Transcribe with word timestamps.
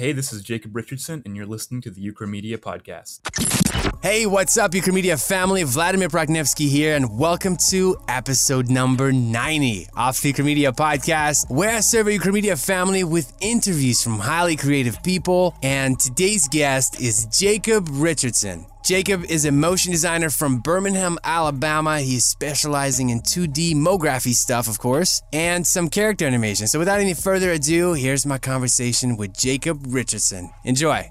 Hey, 0.00 0.12
this 0.12 0.32
is 0.32 0.40
Jacob 0.40 0.74
Richardson, 0.74 1.20
and 1.26 1.36
you're 1.36 1.44
listening 1.44 1.82
to 1.82 1.90
the 1.90 2.00
Ukramedia 2.00 2.56
podcast. 2.56 3.20
Hey, 4.02 4.24
what's 4.24 4.56
up, 4.56 4.70
Ukramedia 4.70 5.22
family? 5.22 5.62
Vladimir 5.62 6.08
Proknevsky 6.08 6.70
here, 6.70 6.96
and 6.96 7.18
welcome 7.18 7.58
to 7.68 7.98
episode 8.08 8.70
number 8.70 9.12
90 9.12 9.88
of 9.94 10.18
the 10.22 10.32
Ukramedia 10.32 10.74
podcast, 10.74 11.50
where 11.50 11.76
I 11.76 11.80
serve 11.80 12.06
a 12.06 12.18
Ukramedia 12.18 12.56
family 12.56 13.04
with 13.04 13.30
interviews 13.42 14.02
from 14.02 14.20
highly 14.20 14.56
creative 14.56 15.02
people. 15.02 15.54
And 15.62 16.00
today's 16.00 16.48
guest 16.48 16.98
is 16.98 17.26
Jacob 17.26 17.88
Richardson. 17.90 18.64
Jacob 18.82 19.24
is 19.24 19.44
a 19.44 19.52
motion 19.52 19.92
designer 19.92 20.30
from 20.30 20.60
Birmingham, 20.60 21.18
Alabama. 21.22 22.00
He's 22.00 22.24
specializing 22.24 23.10
in 23.10 23.20
2D 23.20 23.74
MoGraphy 23.74 24.32
stuff, 24.32 24.66
of 24.66 24.78
course, 24.78 25.20
and 25.30 25.66
some 25.66 25.90
character 25.90 26.26
animation. 26.26 26.68
So 26.68 26.78
without 26.78 27.00
any 27.00 27.12
further 27.12 27.50
ado, 27.50 27.92
here's 27.92 28.24
my 28.24 28.38
conversation 28.38 29.18
with 29.18 29.36
Jacob 29.36 29.84
Richardson. 29.86 30.52
Enjoy. 30.64 31.10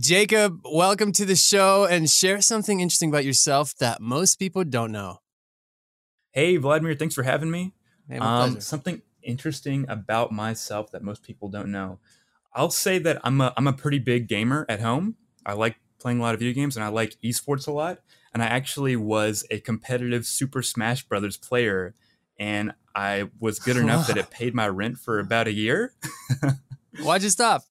Jacob, 0.00 0.60
welcome 0.64 1.12
to 1.12 1.26
the 1.26 1.36
show 1.36 1.84
and 1.84 2.08
share 2.08 2.40
something 2.40 2.80
interesting 2.80 3.10
about 3.10 3.24
yourself 3.24 3.74
that 3.80 4.00
most 4.00 4.36
people 4.38 4.64
don't 4.64 4.92
know. 4.92 5.18
Hey, 6.30 6.56
Vladimir, 6.56 6.94
thanks 6.94 7.14
for 7.14 7.22
having 7.22 7.50
me. 7.50 7.74
Hey, 8.08 8.18
my 8.18 8.24
Um, 8.44 8.50
pleasure. 8.52 8.60
something 8.62 9.02
interesting 9.22 9.84
about 9.90 10.32
myself 10.32 10.90
that 10.92 11.02
most 11.02 11.22
people 11.22 11.50
don't 11.50 11.70
know. 11.70 11.98
I'll 12.54 12.70
say 12.70 12.98
that 13.00 13.20
I'm 13.24 13.42
a 13.42 13.52
I'm 13.58 13.66
a 13.66 13.74
pretty 13.74 13.98
big 13.98 14.26
gamer 14.26 14.64
at 14.70 14.80
home. 14.80 15.16
I 15.44 15.52
like 15.52 15.76
playing 15.98 16.18
a 16.18 16.22
lot 16.22 16.32
of 16.32 16.40
video 16.40 16.54
games 16.54 16.76
and 16.78 16.84
I 16.84 16.88
like 16.88 17.16
esports 17.22 17.68
a 17.68 17.72
lot. 17.72 17.98
And 18.32 18.42
I 18.42 18.46
actually 18.46 18.96
was 18.96 19.44
a 19.50 19.60
competitive 19.60 20.24
Super 20.24 20.62
Smash 20.62 21.02
Brothers 21.04 21.36
player, 21.36 21.94
and 22.38 22.72
I 22.94 23.28
was 23.38 23.58
good 23.58 23.76
enough 23.76 24.06
that 24.06 24.16
it 24.16 24.30
paid 24.40 24.54
my 24.54 24.68
rent 24.68 24.96
for 24.98 25.18
about 25.18 25.46
a 25.46 25.52
year 25.52 25.92
Why'd 27.02 27.22
you 27.22 27.30
stop? 27.30 27.62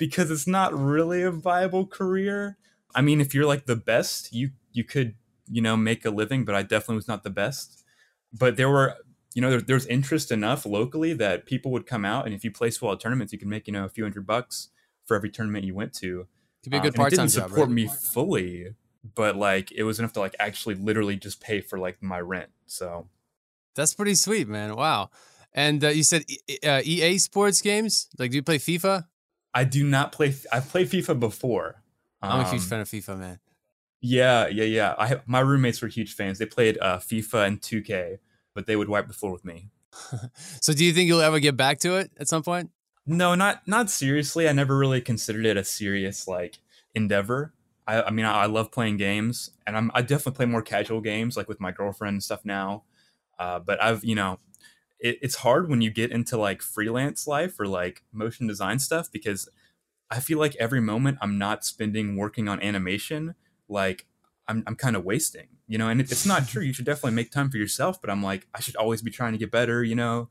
Because 0.00 0.30
it's 0.30 0.46
not 0.48 0.72
really 0.74 1.22
a 1.22 1.30
viable 1.30 1.86
career. 1.86 2.56
I 2.94 3.02
mean, 3.02 3.20
if 3.20 3.34
you're 3.34 3.46
like 3.46 3.66
the 3.66 3.76
best, 3.76 4.32
you 4.32 4.50
you 4.72 4.82
could 4.82 5.14
you 5.48 5.62
know 5.62 5.76
make 5.76 6.04
a 6.04 6.10
living, 6.10 6.44
but 6.44 6.54
I 6.56 6.62
definitely 6.62 6.96
was 6.96 7.06
not 7.08 7.22
the 7.22 7.30
best. 7.30 7.84
But 8.32 8.56
there 8.56 8.68
were 8.70 8.96
you 9.34 9.42
know 9.42 9.50
there, 9.50 9.60
there's 9.60 9.86
interest 9.86 10.32
enough 10.32 10.66
locally 10.66 11.12
that 11.12 11.46
people 11.46 11.70
would 11.70 11.86
come 11.86 12.04
out, 12.04 12.24
and 12.24 12.34
if 12.34 12.42
you 12.42 12.50
place 12.50 12.80
well 12.82 12.92
at 12.92 13.00
tournaments, 13.00 13.32
you 13.32 13.38
can 13.38 13.48
make 13.48 13.66
you 13.68 13.72
know 13.72 13.84
a 13.84 13.88
few 13.88 14.02
hundred 14.04 14.26
bucks 14.26 14.70
for 15.04 15.14
every 15.16 15.30
tournament 15.30 15.64
you 15.64 15.74
went 15.74 15.92
to. 15.94 16.26
Could 16.64 16.70
be 16.70 16.78
a 16.78 16.80
Um, 16.80 16.86
good 16.86 16.94
and 16.94 16.96
part 16.96 17.14
time 17.14 17.26
didn't 17.26 17.34
support 17.34 17.68
right? 17.68 17.76
me 17.76 17.86
fully, 17.86 18.74
but 19.14 19.36
like 19.36 19.70
it 19.72 19.84
was 19.84 19.98
enough 19.98 20.12
to 20.14 20.20
like 20.20 20.34
actually 20.40 20.74
literally 20.74 21.16
just 21.16 21.40
pay 21.40 21.60
for 21.60 21.78
like 21.78 22.02
my 22.02 22.20
rent. 22.20 22.50
So 22.66 23.08
That's 23.74 23.94
pretty 23.94 24.14
sweet, 24.14 24.48
man. 24.48 24.74
Wow. 24.76 25.10
And 25.52 25.82
uh, 25.84 25.88
you 25.88 26.02
said 26.04 26.22
E- 26.28 26.58
uh, 26.64 26.80
EA 26.84 27.18
Sports 27.18 27.60
games? 27.60 28.08
Like, 28.18 28.30
do 28.30 28.36
you 28.36 28.42
play 28.42 28.58
FIFA? 28.58 29.06
I 29.54 29.64
do 29.64 29.84
not 29.84 30.12
play. 30.12 30.34
I've 30.52 30.68
played 30.68 30.88
FIFA 30.90 31.18
before. 31.20 31.82
I'm 32.22 32.40
a 32.40 32.50
huge 32.50 32.62
Um, 32.62 32.68
fan 32.68 32.80
of 32.80 32.88
FIFA, 32.88 33.18
man. 33.18 33.40
Yeah, 34.00 34.46
yeah, 34.48 34.64
yeah. 34.64 34.94
I 34.98 35.20
my 35.26 35.40
roommates 35.40 35.82
were 35.82 35.88
huge 35.88 36.14
fans. 36.14 36.38
They 36.38 36.46
played 36.46 36.78
uh, 36.80 36.98
FIFA 36.98 37.46
and 37.46 37.60
2K, 37.60 38.18
but 38.54 38.66
they 38.66 38.76
would 38.76 38.88
wipe 38.88 39.08
the 39.08 39.12
floor 39.14 39.32
with 39.32 39.44
me. 39.44 39.70
so, 40.60 40.72
do 40.72 40.84
you 40.84 40.92
think 40.92 41.08
you'll 41.08 41.20
ever 41.20 41.40
get 41.40 41.56
back 41.56 41.78
to 41.80 41.96
it 41.96 42.10
at 42.18 42.28
some 42.28 42.42
point? 42.42 42.70
No, 43.06 43.34
not 43.34 43.66
not 43.66 43.90
seriously. 43.90 44.48
I 44.48 44.52
never 44.52 44.76
really 44.76 45.00
considered 45.00 45.44
it 45.46 45.56
a 45.56 45.64
serious 45.64 46.28
like 46.28 46.58
endeavor. 46.94 47.54
I, 47.86 48.02
I 48.02 48.10
mean, 48.10 48.24
I, 48.24 48.42
I 48.42 48.46
love 48.46 48.70
playing 48.70 48.98
games, 48.98 49.50
and 49.66 49.76
I'm 49.76 49.90
I 49.94 50.02
definitely 50.02 50.36
play 50.36 50.46
more 50.46 50.62
casual 50.62 51.00
games 51.00 51.36
like 51.36 51.48
with 51.48 51.60
my 51.60 51.72
girlfriend 51.72 52.14
and 52.14 52.22
stuff 52.22 52.44
now. 52.44 52.84
Uh, 53.38 53.58
but 53.58 53.82
I've 53.82 54.04
you 54.04 54.14
know, 54.14 54.38
it, 55.00 55.18
it's 55.22 55.36
hard 55.36 55.68
when 55.68 55.80
you 55.80 55.90
get 55.90 56.10
into 56.10 56.36
like 56.36 56.62
freelance 56.62 57.26
life 57.26 57.58
or 57.58 57.66
like 57.66 58.02
motion 58.12 58.46
design 58.46 58.78
stuff 58.78 59.10
because 59.10 59.48
I 60.10 60.20
feel 60.20 60.38
like 60.38 60.56
every 60.56 60.80
moment 60.80 61.18
I'm 61.20 61.38
not 61.38 61.64
spending 61.64 62.16
working 62.16 62.48
on 62.48 62.60
animation, 62.62 63.34
like 63.68 64.06
I'm 64.48 64.62
I'm 64.66 64.76
kind 64.76 64.96
of 64.96 65.04
wasting, 65.04 65.48
you 65.66 65.78
know. 65.78 65.88
And 65.88 66.00
it, 66.00 66.10
it's 66.10 66.26
not 66.26 66.48
true. 66.48 66.62
You 66.62 66.72
should 66.72 66.84
definitely 66.84 67.12
make 67.12 67.30
time 67.30 67.50
for 67.50 67.56
yourself. 67.56 68.00
But 68.00 68.10
I'm 68.10 68.22
like, 68.22 68.46
I 68.54 68.60
should 68.60 68.76
always 68.76 69.02
be 69.02 69.10
trying 69.10 69.32
to 69.32 69.38
get 69.38 69.50
better, 69.50 69.82
you 69.82 69.94
know. 69.94 70.28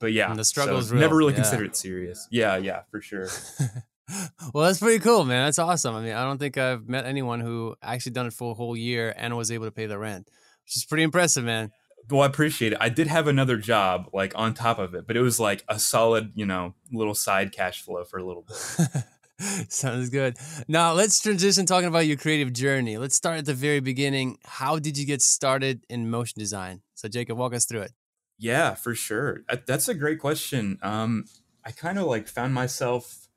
But 0.00 0.12
yeah, 0.12 0.30
And 0.30 0.38
the 0.38 0.44
struggle 0.44 0.74
so 0.74 0.78
is 0.80 0.92
never 0.92 1.14
really 1.14 1.32
yeah. 1.32 1.42
considered 1.42 1.66
it 1.66 1.76
serious. 1.76 2.26
Yeah, 2.30 2.56
yeah, 2.56 2.82
for 2.90 3.00
sure. 3.00 3.28
well, 4.52 4.64
that's 4.66 4.80
pretty 4.80 4.98
cool, 4.98 5.24
man. 5.24 5.46
That's 5.46 5.60
awesome. 5.60 5.94
I 5.94 6.02
mean, 6.02 6.12
I 6.12 6.24
don't 6.24 6.38
think 6.38 6.58
I've 6.58 6.88
met 6.88 7.06
anyone 7.06 7.38
who 7.38 7.76
actually 7.80 8.12
done 8.12 8.26
it 8.26 8.32
for 8.32 8.50
a 8.50 8.54
whole 8.54 8.76
year 8.76 9.14
and 9.16 9.36
was 9.36 9.52
able 9.52 9.66
to 9.66 9.70
pay 9.70 9.86
the 9.86 9.98
rent, 9.98 10.28
which 10.64 10.76
is 10.76 10.84
pretty 10.84 11.04
impressive, 11.04 11.44
man. 11.44 11.70
Well, 12.10 12.22
I 12.22 12.26
appreciate 12.26 12.72
it. 12.72 12.78
I 12.80 12.88
did 12.88 13.06
have 13.06 13.28
another 13.28 13.56
job 13.56 14.10
like 14.12 14.32
on 14.34 14.54
top 14.54 14.78
of 14.78 14.94
it, 14.94 15.06
but 15.06 15.16
it 15.16 15.22
was 15.22 15.38
like 15.38 15.64
a 15.68 15.78
solid, 15.78 16.32
you 16.34 16.44
know, 16.44 16.74
little 16.92 17.14
side 17.14 17.52
cash 17.52 17.80
flow 17.82 18.04
for 18.04 18.18
a 18.18 18.24
little 18.24 18.42
bit. 18.42 19.04
Sounds 19.68 20.10
good. 20.10 20.36
Now, 20.68 20.92
let's 20.92 21.20
transition 21.20 21.66
talking 21.66 21.88
about 21.88 22.06
your 22.06 22.16
creative 22.16 22.52
journey. 22.52 22.98
Let's 22.98 23.16
start 23.16 23.38
at 23.38 23.44
the 23.44 23.54
very 23.54 23.80
beginning. 23.80 24.38
How 24.44 24.78
did 24.78 24.96
you 24.96 25.06
get 25.06 25.22
started 25.22 25.84
in 25.88 26.10
motion 26.10 26.38
design? 26.38 26.82
So, 26.94 27.08
Jacob, 27.08 27.38
walk 27.38 27.54
us 27.54 27.64
through 27.64 27.82
it. 27.82 27.92
Yeah, 28.38 28.74
for 28.74 28.94
sure. 28.94 29.42
That's 29.66 29.88
a 29.88 29.94
great 29.94 30.18
question. 30.18 30.78
Um, 30.82 31.24
I 31.64 31.70
kind 31.70 31.98
of 31.98 32.06
like 32.06 32.28
found 32.28 32.54
myself 32.54 33.28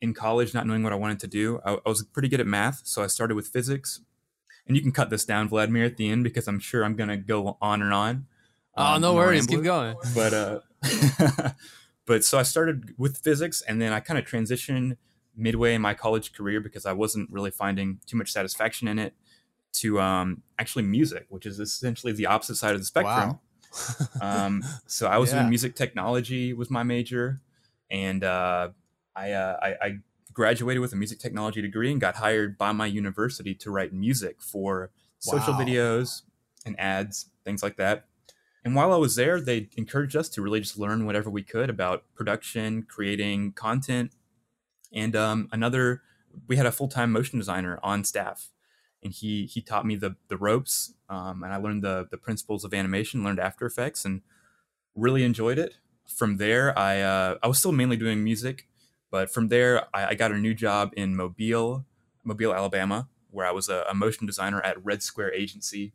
in 0.00 0.14
college 0.14 0.52
not 0.52 0.66
knowing 0.66 0.82
what 0.82 0.92
I 0.92 0.96
wanted 0.96 1.20
to 1.20 1.26
do. 1.26 1.60
I, 1.64 1.74
I 1.74 1.88
was 1.88 2.02
pretty 2.02 2.28
good 2.28 2.40
at 2.40 2.46
math, 2.46 2.82
so 2.84 3.02
I 3.02 3.06
started 3.06 3.34
with 3.34 3.48
physics. 3.48 4.00
And 4.66 4.76
you 4.76 4.82
can 4.82 4.92
cut 4.92 5.10
this 5.10 5.24
down, 5.24 5.48
Vladimir, 5.48 5.84
at 5.84 5.96
the 5.96 6.08
end 6.08 6.24
because 6.24 6.46
I'm 6.48 6.60
sure 6.60 6.84
I'm 6.84 6.94
gonna 6.96 7.16
go 7.16 7.56
on 7.60 7.82
and 7.82 7.92
on. 7.92 8.26
Oh, 8.76 8.84
um, 8.94 9.02
no 9.02 9.14
worries. 9.14 9.46
Keep 9.46 9.62
going. 9.64 9.96
but 10.14 10.32
uh 10.32 10.60
but 12.06 12.24
so 12.24 12.38
I 12.38 12.42
started 12.42 12.94
with 12.98 13.18
physics 13.18 13.62
and 13.62 13.80
then 13.80 13.92
I 13.92 14.00
kind 14.00 14.18
of 14.18 14.24
transitioned 14.24 14.96
midway 15.36 15.74
in 15.74 15.80
my 15.82 15.94
college 15.94 16.32
career 16.32 16.60
because 16.60 16.84
I 16.86 16.92
wasn't 16.92 17.30
really 17.30 17.50
finding 17.50 18.00
too 18.06 18.16
much 18.16 18.30
satisfaction 18.32 18.88
in 18.88 18.98
it 18.98 19.14
to 19.74 20.00
um 20.00 20.42
actually 20.58 20.82
music, 20.84 21.26
which 21.28 21.46
is 21.46 21.58
essentially 21.58 22.12
the 22.12 22.26
opposite 22.26 22.56
side 22.56 22.74
of 22.74 22.80
the 22.80 22.84
spectrum. 22.86 23.38
um 24.20 24.62
so 24.86 25.06
I 25.06 25.18
was 25.18 25.30
Yeah. 25.30 25.38
doing 25.40 25.48
music 25.50 25.74
technology 25.74 26.52
was 26.52 26.70
my 26.70 26.82
major 26.82 27.40
and 27.90 28.22
uh 28.22 28.68
I 29.16 29.32
uh 29.32 29.56
I, 29.62 29.68
I 29.86 29.98
graduated 30.32 30.80
with 30.80 30.92
a 30.92 30.96
music 30.96 31.18
technology 31.18 31.62
degree 31.62 31.90
and 31.90 32.00
got 32.00 32.16
hired 32.16 32.56
by 32.58 32.72
my 32.72 32.86
university 32.86 33.54
to 33.56 33.70
write 33.70 33.92
music 33.92 34.42
for 34.42 34.90
social 35.18 35.54
Wow. 35.54 35.60
videos 35.60 36.22
and 36.66 36.78
ads, 36.78 37.30
things 37.44 37.62
like 37.62 37.76
that. 37.76 38.06
And 38.64 38.74
while 38.74 38.92
I 38.92 38.96
was 38.96 39.16
there, 39.16 39.40
they 39.40 39.68
encouraged 39.76 40.14
us 40.16 40.28
to 40.30 40.42
really 40.42 40.60
just 40.60 40.78
learn 40.78 41.04
whatever 41.04 41.28
we 41.30 41.42
could 41.42 41.68
about 41.70 42.04
production, 42.14 42.84
creating 42.84 43.52
content. 43.52 44.12
And 44.92 45.16
um, 45.16 45.48
another, 45.52 46.02
we 46.48 46.56
had 46.56 46.66
a 46.66 46.72
full 46.72 46.88
time 46.88 47.12
motion 47.12 47.38
designer 47.38 47.78
on 47.82 48.04
staff, 48.04 48.50
and 49.02 49.12
he 49.12 49.46
he 49.46 49.60
taught 49.62 49.86
me 49.86 49.96
the 49.96 50.16
the 50.28 50.36
ropes, 50.36 50.94
um, 51.08 51.42
and 51.42 51.52
I 51.52 51.56
learned 51.56 51.82
the 51.82 52.06
the 52.10 52.18
principles 52.18 52.64
of 52.64 52.74
animation, 52.74 53.24
learned 53.24 53.40
After 53.40 53.66
Effects, 53.66 54.04
and 54.04 54.22
really 54.94 55.24
enjoyed 55.24 55.58
it. 55.58 55.74
From 56.06 56.36
there, 56.36 56.78
I 56.78 57.00
uh, 57.00 57.38
I 57.42 57.48
was 57.48 57.58
still 57.58 57.72
mainly 57.72 57.96
doing 57.96 58.22
music, 58.24 58.68
but 59.12 59.30
from 59.30 59.48
there, 59.48 59.84
I, 59.94 60.06
I 60.06 60.14
got 60.14 60.32
a 60.32 60.38
new 60.38 60.54
job 60.54 60.92
in 60.96 61.14
Mobile, 61.14 61.84
Mobile, 62.24 62.54
Alabama, 62.54 63.08
where 63.30 63.46
I 63.46 63.52
was 63.52 63.68
a, 63.68 63.84
a 63.88 63.94
motion 63.94 64.26
designer 64.26 64.62
at 64.62 64.82
Red 64.82 65.02
Square 65.02 65.34
Agency, 65.34 65.92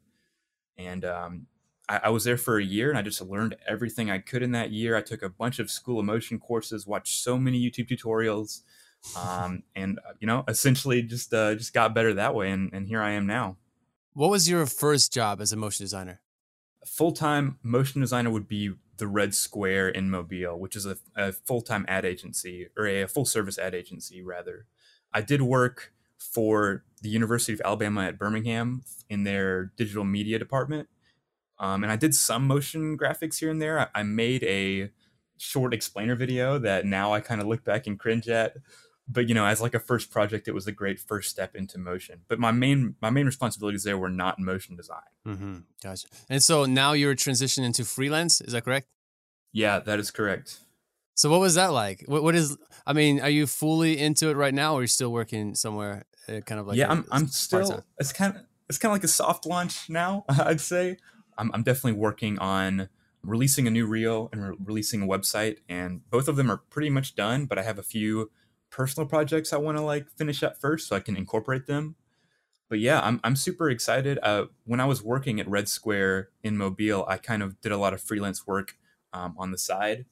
and 0.78 1.04
um, 1.04 1.48
I, 1.90 2.02
I 2.06 2.10
was 2.10 2.26
there 2.26 2.38
for 2.38 2.60
a 2.60 2.64
year, 2.64 2.90
and 2.90 2.98
I 2.98 3.02
just 3.02 3.20
learned 3.20 3.56
everything 3.68 4.12
I 4.12 4.20
could 4.20 4.44
in 4.44 4.52
that 4.52 4.72
year. 4.72 4.96
I 4.96 5.02
took 5.02 5.24
a 5.24 5.30
bunch 5.30 5.58
of 5.58 5.72
School 5.72 6.00
of 6.00 6.06
Motion 6.06 6.40
courses, 6.40 6.86
watched 6.86 7.22
so 7.24 7.40
many 7.40 7.60
YouTube 7.60 7.90
tutorials, 7.90 8.62
um, 9.18 9.64
and 9.76 9.98
uh, 10.08 10.14
you 10.20 10.28
know, 10.28 10.44
essentially 10.48 11.02
just 11.02 11.34
uh, 11.34 11.56
just 11.56 11.74
got 11.74 11.96
better 11.96 12.14
that 12.14 12.36
way, 12.36 12.52
and, 12.52 12.72
and 12.72 12.88
here 12.88 13.02
I 13.02 13.12
am 13.14 13.26
now. 13.26 13.58
What 14.14 14.30
was 14.30 14.48
your 14.48 14.68
first 14.68 15.12
job 15.12 15.42
as 15.42 15.52
a 15.52 15.56
motion 15.56 15.84
designer? 15.84 16.22
Full 16.88 17.12
time 17.12 17.60
motion 17.64 18.02
designer 18.02 18.30
would 18.30 18.48
be 18.48 18.74
the 18.98 19.08
Red 19.08 19.36
Square 19.36 19.90
in 19.90 20.10
Mobile, 20.10 20.60
which 20.60 20.76
is 20.76 20.86
a, 20.86 20.98
a 21.16 21.32
full 21.32 21.62
time 21.62 21.86
ad 21.88 22.06
agency 22.06 22.68
or 22.78 22.88
a, 22.88 23.08
full 23.08 23.26
service 23.26 23.58
ad 23.58 23.76
agency 23.76 24.22
rather. 24.22 24.66
I 25.14 25.22
did 25.22 25.42
work 25.42 25.94
for 26.18 26.84
the 27.02 27.10
University 27.10 27.54
of 27.54 27.62
Alabama 27.64 28.06
at 28.06 28.18
Birmingham 28.18 28.84
in 29.10 29.24
their 29.24 29.66
digital 29.78 30.04
media 30.04 30.40
department, 30.40 30.88
um, 31.60 31.84
and 31.84 31.92
I 31.92 31.96
did 31.96 32.16
some 32.16 32.48
motion 32.48 32.98
graphics 32.98 33.40
here 33.40 33.52
and 33.52 33.62
there. 33.62 33.80
I, 33.80 33.88
I 33.94 34.04
made 34.04 34.44
a 34.44 34.90
short 35.38 35.74
explainer 35.74 36.16
video 36.16 36.58
that 36.60 36.86
now 36.86 37.14
I 37.14 37.20
kind 37.20 37.42
of 37.42 37.48
look 37.48 37.64
back 37.64 37.88
and 37.88 38.00
cringe 38.00 38.28
at. 38.28 38.58
But 39.10 39.30
you 39.30 39.36
know, 39.36 39.46
as 39.46 39.62
like 39.62 39.74
a 39.74 39.80
first 39.80 40.12
project, 40.12 40.48
it 40.48 40.54
was 40.54 40.68
a 40.68 40.72
great 40.72 41.00
first 41.00 41.30
step 41.30 41.56
into 41.56 41.78
motion. 41.78 42.22
But 42.28 42.40
my 42.40 42.52
main 42.52 42.96
my 43.02 43.10
main 43.10 43.26
responsibilities 43.26 43.84
there 43.84 43.98
were 43.98 44.10
not 44.10 44.40
motion 44.40 44.76
design. 44.76 45.00
Mm-hmm. 45.26 45.58
Gotcha. 45.82 46.08
And 46.30 46.44
so 46.44 46.66
now 46.66 46.94
you're 46.94 47.16
transitioning 47.16 47.66
into 47.66 47.86
freelance. 47.86 48.42
Is 48.42 48.54
that 48.54 48.66
correct? 48.66 48.88
Yeah, 49.54 49.80
that 49.80 50.00
is 50.00 50.12
correct. 50.12 50.60
So 51.16 51.32
what 51.32 51.40
was 51.40 51.56
that 51.56 51.74
like? 51.74 52.04
What, 52.06 52.22
what 52.22 52.36
is? 52.36 52.58
I 52.86 52.94
mean, 52.94 53.20
are 53.22 53.30
you 53.30 53.48
fully 53.48 53.98
into 53.98 54.30
it 54.30 54.36
right 54.36 54.54
now, 54.54 54.76
or 54.76 54.80
are 54.80 54.82
you 54.82 54.88
still 54.88 55.12
working 55.12 55.56
somewhere? 55.56 56.06
Uh, 56.30 56.42
kind 56.42 56.60
of 56.60 56.68
like 56.68 56.78
yeah, 56.78 56.90
i 56.90 56.92
I'm 56.92 57.06
I'm 57.12 57.28
still 57.28 57.84
it's 57.98 58.12
kind 58.12 58.36
of 58.36 58.42
it's 58.70 58.78
kind 58.78 58.92
of 58.92 58.96
like 58.96 59.04
a 59.04 59.08
soft 59.08 59.46
launch 59.46 59.90
now. 59.90 60.26
I'd 60.30 60.62
say 60.62 60.98
I'm 61.38 61.50
I'm 61.54 61.64
definitely 61.64 61.94
working 61.94 62.38
on 62.40 62.90
releasing 63.24 63.68
a 63.68 63.72
new 63.72 63.88
reel 63.88 64.30
and 64.32 64.50
re- 64.50 64.58
releasing 64.64 65.02
a 65.02 65.08
website, 65.08 65.58
and 65.68 66.08
both 66.10 66.28
of 66.28 66.36
them 66.36 66.52
are 66.52 66.58
pretty 66.58 66.90
much 66.90 67.16
done. 67.16 67.46
But 67.46 67.58
I 67.58 67.64
have 67.64 67.80
a 67.80 67.84
few 67.84 68.30
personal 68.70 69.08
projects 69.08 69.54
I 69.54 69.58
want 69.58 69.78
to 69.78 69.84
like 69.84 70.10
finish 70.12 70.44
up 70.44 70.58
first 70.60 70.88
so 70.88 70.96
I 70.96 71.00
can 71.00 71.18
incorporate 71.18 71.68
them. 71.68 71.96
But 72.70 72.80
yeah, 72.80 73.00
I'm 73.02 73.20
I'm 73.24 73.36
super 73.36 73.70
excited. 73.70 74.20
Uh, 74.22 74.48
when 74.66 74.80
I 74.80 74.86
was 74.86 75.02
working 75.02 75.40
at 75.40 75.48
Red 75.48 75.70
Square 75.70 76.30
in 76.44 76.58
Mobile, 76.58 77.06
I 77.08 77.18
kind 77.18 77.42
of 77.42 77.60
did 77.62 77.72
a 77.72 77.78
lot 77.78 77.94
of 77.94 78.02
freelance 78.02 78.46
work 78.46 78.76
um, 79.14 79.36
on 79.38 79.52
the 79.52 79.58
side, 79.58 80.06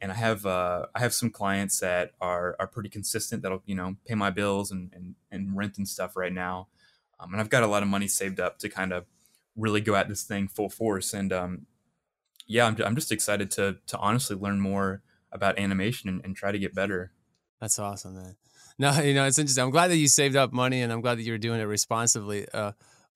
and 0.00 0.12
I 0.12 0.16
have 0.16 0.44
uh, 0.44 0.86
I 0.94 1.00
have 1.00 1.14
some 1.14 1.30
clients 1.30 1.80
that 1.80 2.12
are 2.20 2.54
are 2.58 2.66
pretty 2.66 2.90
consistent 2.90 3.42
that'll 3.42 3.62
you 3.64 3.74
know 3.74 3.96
pay 4.04 4.14
my 4.14 4.28
bills 4.28 4.70
and 4.70 4.92
and, 4.94 5.14
and 5.30 5.56
rent 5.56 5.78
and 5.78 5.88
stuff 5.88 6.14
right 6.14 6.32
now, 6.32 6.68
um, 7.18 7.32
and 7.32 7.40
I've 7.40 7.48
got 7.48 7.62
a 7.62 7.66
lot 7.66 7.82
of 7.82 7.88
money 7.88 8.08
saved 8.08 8.40
up 8.40 8.58
to 8.58 8.68
kind 8.68 8.92
of 8.92 9.06
really 9.56 9.80
go 9.80 9.94
at 9.94 10.08
this 10.08 10.22
thing 10.22 10.48
full 10.48 10.68
force. 10.68 11.14
And 11.14 11.32
um, 11.32 11.66
yeah, 12.46 12.66
I'm 12.66 12.76
I'm 12.84 12.94
just 12.94 13.12
excited 13.12 13.50
to 13.52 13.78
to 13.86 13.98
honestly 13.98 14.36
learn 14.36 14.60
more 14.60 15.02
about 15.30 15.58
animation 15.58 16.10
and, 16.10 16.20
and 16.24 16.36
try 16.36 16.52
to 16.52 16.58
get 16.58 16.74
better. 16.74 17.12
That's 17.62 17.78
awesome, 17.78 18.16
man. 18.16 18.34
No, 18.76 18.90
you 19.00 19.14
know, 19.14 19.24
it's 19.24 19.38
interesting. 19.38 19.62
I'm 19.62 19.70
glad 19.70 19.88
that 19.88 19.96
you 19.96 20.08
saved 20.08 20.34
up 20.34 20.52
money 20.52 20.82
and 20.82 20.92
I'm 20.92 21.00
glad 21.00 21.18
that 21.18 21.22
you're 21.22 21.38
doing 21.38 21.60
it 21.60 21.64
responsibly. 21.64 22.46
Uh, 22.52 22.72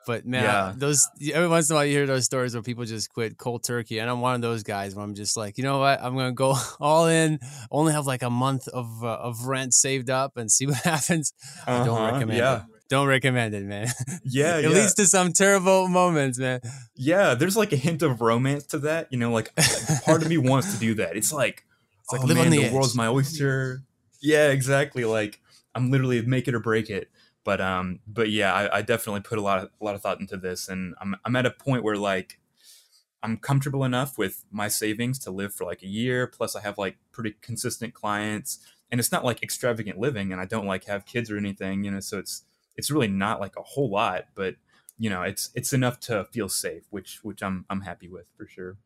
but 0.06 0.25
man, 0.25 0.44
yeah. 0.44 0.72
those 0.76 1.08
every 1.34 1.48
once 1.48 1.69
in 1.69 1.75
a 1.75 1.76
while 1.78 1.84
you 1.84 1.93
hear 1.93 2.06
those 2.06 2.25
stories 2.25 2.54
where 2.54 2.62
people 2.62 2.84
just 2.84 3.12
quit 3.12 3.37
cold 3.37 3.64
turkey, 3.64 3.98
and 3.98 4.08
I'm 4.08 4.20
one 4.20 4.37
of 4.37 4.40
those 4.40 4.62
guys 4.62 4.94
where 4.94 5.04
I'm 5.04 5.16
just 5.16 5.37
like, 5.37 5.58
you 5.58 5.64
know 5.64 5.81
what, 5.81 6.00
I'm 6.00 6.14
gonna 6.14 6.31
go 6.31 6.54
all 6.81 7.08
in, 7.08 7.40
only 7.72 7.93
have 7.93 8.06
like 8.06 8.22
a 8.22 8.31
month 8.31 8.69
of 8.69 9.02
uh, 9.02 9.08
of 9.08 9.48
rent 9.48 9.75
saved 9.75 10.08
up, 10.08 10.37
and 10.37 10.49
see 10.49 10.66
what 10.66 10.76
happens. 10.84 11.32
Uh-huh, 11.66 11.84
don't 11.84 12.12
recommend 12.12 12.38
yeah. 12.38 12.56
it. 12.58 12.62
Don't 12.88 13.08
recommend 13.08 13.52
it, 13.52 13.64
man. 13.64 13.88
Yeah, 14.25 14.58
it 14.58 14.62
yeah. 14.62 14.69
leads 14.69 14.94
to 14.94 15.06
some 15.06 15.32
terrible 15.32 15.88
moments, 15.88 16.38
man. 16.38 16.60
Yeah, 16.94 17.34
there's 17.34 17.56
like 17.56 17.72
a 17.72 17.76
hint 17.76 18.02
of 18.02 18.20
romance 18.20 18.66
to 18.66 18.78
that. 18.78 19.08
You 19.10 19.19
know, 19.19 19.32
like 19.32 19.52
part 20.04 20.22
of 20.22 20.28
me 20.28 20.38
wants 20.38 20.72
to 20.72 20.78
do 20.78 20.94
that. 20.94 21.16
It's 21.16 21.32
like, 21.32 21.64
it's 22.04 22.12
like 22.12 22.20
oh, 22.20 22.26
live 22.26 22.37
man, 22.37 22.46
on 22.46 22.52
the, 22.52 22.69
the 22.69 22.72
world's 22.72 22.94
my 22.94 23.08
oyster. 23.08 23.82
Yeah, 24.20 24.50
exactly. 24.50 25.04
Like 25.04 25.40
I'm 25.74 25.90
literally 25.90 26.22
make 26.22 26.48
it 26.48 26.54
or 26.54 26.60
break 26.60 26.90
it. 26.90 27.10
But 27.44 27.60
um, 27.60 28.00
but 28.06 28.30
yeah, 28.30 28.52
I, 28.52 28.78
I 28.78 28.82
definitely 28.82 29.20
put 29.20 29.38
a 29.38 29.42
lot 29.42 29.58
of 29.62 29.70
a 29.80 29.84
lot 29.84 29.94
of 29.94 30.02
thought 30.02 30.20
into 30.20 30.36
this, 30.36 30.68
and 30.68 30.94
I'm 31.00 31.14
I'm 31.24 31.36
at 31.36 31.46
a 31.46 31.50
point 31.50 31.84
where 31.84 31.96
like 31.96 32.38
I'm 33.22 33.38
comfortable 33.38 33.84
enough 33.84 34.18
with 34.18 34.44
my 34.52 34.68
savings 34.68 35.18
to 35.20 35.30
live 35.32 35.54
for 35.54 35.64
like 35.66 35.82
a 35.82 35.88
year. 35.88 36.26
Plus, 36.26 36.56
I 36.56 36.62
have 36.62 36.78
like 36.78 36.98
pretty 37.12 37.36
consistent 37.42 37.94
clients, 37.94 38.60
and 38.90 39.00
it's 39.00 39.12
not 39.12 39.24
like 39.24 39.42
extravagant 39.42 39.98
living, 39.98 40.32
and 40.32 40.40
I 40.40 40.46
don't 40.46 40.66
like 40.66 40.84
have 40.86 41.06
kids 41.06 41.30
or 41.30 41.38
anything, 41.38 41.84
you 41.84 41.92
know. 41.92 42.00
So 42.00 42.18
it's 42.18 42.44
it's 42.76 42.90
really 42.90 43.08
not 43.08 43.40
like 43.40 43.56
a 43.56 43.62
whole 43.62 43.90
lot, 43.90 44.26
but 44.34 44.56
you 44.98 45.10
know, 45.10 45.22
it's 45.22 45.50
it's 45.54 45.72
enough 45.72 46.00
to 46.02 46.26
feel 46.32 46.48
safe, 46.48 46.84
which 46.90 47.20
which 47.24 47.42
I'm 47.42 47.66
I'm 47.70 47.82
happy 47.82 48.08
with 48.08 48.26
for 48.36 48.46
sure. 48.48 48.78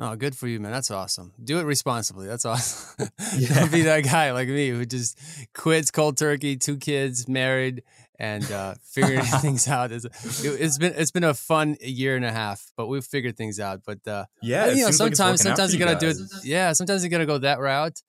Oh, 0.00 0.14
good 0.14 0.36
for 0.36 0.46
you, 0.46 0.60
man. 0.60 0.70
That's 0.70 0.92
awesome. 0.92 1.32
Do 1.42 1.58
it 1.58 1.64
responsibly. 1.64 2.26
That's 2.26 2.44
awesome. 2.44 3.08
Yeah. 3.36 3.60
Don't 3.60 3.72
be 3.72 3.82
that 3.82 4.04
guy 4.04 4.32
like 4.32 4.48
me 4.48 4.70
who 4.70 4.84
just 4.84 5.18
quits 5.54 5.90
cold 5.90 6.16
turkey, 6.16 6.56
two 6.56 6.76
kids, 6.76 7.28
married, 7.28 7.82
and 8.18 8.50
uh, 8.50 8.74
figuring 8.82 9.22
things 9.40 9.68
out. 9.68 9.92
It's, 9.92 10.04
it, 10.44 10.60
has 10.60 10.78
been 10.78 10.94
it's 10.96 11.10
been 11.10 11.24
a 11.24 11.34
fun 11.34 11.76
year 11.80 12.16
and 12.16 12.24
a 12.24 12.32
half, 12.32 12.72
but 12.76 12.86
we've 12.86 13.04
figured 13.04 13.36
things 13.36 13.60
out. 13.60 13.82
But 13.84 14.06
uh, 14.06 14.26
yeah, 14.42 14.70
you 14.70 14.84
know, 14.84 14.90
sometimes 14.90 15.44
like 15.44 15.56
sometimes 15.56 15.74
you, 15.74 15.78
you 15.78 15.84
gotta 15.84 15.98
do 15.98 16.08
it. 16.08 16.16
Yeah, 16.44 16.72
sometimes 16.72 17.04
you 17.04 17.10
gotta 17.10 17.26
go 17.26 17.38
that 17.38 17.60
route. 17.60 18.02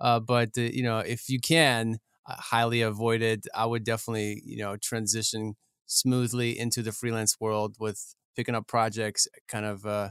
Uh, 0.00 0.20
but 0.20 0.50
uh, 0.58 0.62
you 0.62 0.82
know, 0.82 0.98
if 0.98 1.28
you 1.28 1.40
can, 1.40 1.98
highly 2.26 2.82
avoid 2.82 3.22
it. 3.22 3.46
I 3.54 3.66
would 3.66 3.84
definitely 3.84 4.42
you 4.44 4.58
know 4.58 4.76
transition 4.76 5.56
smoothly 5.86 6.58
into 6.58 6.82
the 6.82 6.92
freelance 6.92 7.40
world 7.40 7.76
with 7.78 8.14
picking 8.36 8.54
up 8.54 8.66
projects, 8.66 9.26
kind 9.48 9.64
of 9.64 9.86
uh, 9.86 10.10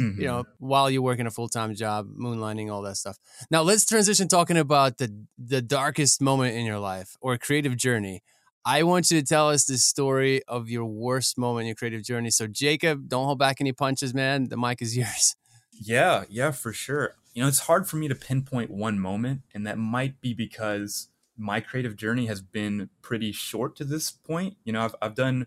mm-hmm. 0.00 0.20
you 0.20 0.26
know, 0.26 0.44
while 0.58 0.90
you're 0.90 1.02
working 1.02 1.26
a 1.26 1.30
full 1.30 1.48
time 1.48 1.74
job, 1.74 2.08
moonlighting, 2.18 2.70
all 2.70 2.82
that 2.82 2.96
stuff. 2.96 3.18
Now 3.50 3.62
let's 3.62 3.84
transition 3.84 4.28
talking 4.28 4.56
about 4.56 4.98
the 4.98 5.26
the 5.38 5.62
darkest 5.62 6.20
moment 6.20 6.56
in 6.56 6.64
your 6.64 6.78
life 6.78 7.16
or 7.20 7.36
creative 7.38 7.76
journey. 7.76 8.22
I 8.64 8.84
want 8.84 9.10
you 9.10 9.18
to 9.18 9.26
tell 9.26 9.48
us 9.50 9.64
the 9.64 9.76
story 9.76 10.42
of 10.46 10.70
your 10.70 10.84
worst 10.84 11.36
moment 11.36 11.62
in 11.62 11.66
your 11.68 11.74
creative 11.74 12.04
journey. 12.04 12.30
So 12.30 12.46
Jacob, 12.46 13.08
don't 13.08 13.24
hold 13.24 13.38
back 13.38 13.56
any 13.60 13.72
punches, 13.72 14.14
man. 14.14 14.48
The 14.48 14.56
mic 14.56 14.80
is 14.80 14.96
yours. 14.96 15.34
Yeah, 15.72 16.24
yeah, 16.28 16.52
for 16.52 16.72
sure. 16.72 17.16
You 17.34 17.42
know, 17.42 17.48
it's 17.48 17.60
hard 17.60 17.88
for 17.88 17.96
me 17.96 18.08
to 18.08 18.14
pinpoint 18.14 18.70
one 18.70 18.98
moment, 18.98 19.42
and 19.54 19.66
that 19.66 19.78
might 19.78 20.20
be 20.20 20.34
because 20.34 21.08
my 21.36 21.60
creative 21.60 21.96
journey 21.96 22.26
has 22.26 22.42
been 22.42 22.90
pretty 23.00 23.32
short 23.32 23.74
to 23.76 23.84
this 23.84 24.10
point. 24.10 24.56
You 24.64 24.74
know, 24.74 24.82
I've, 24.82 24.94
I've 25.00 25.14
done 25.14 25.46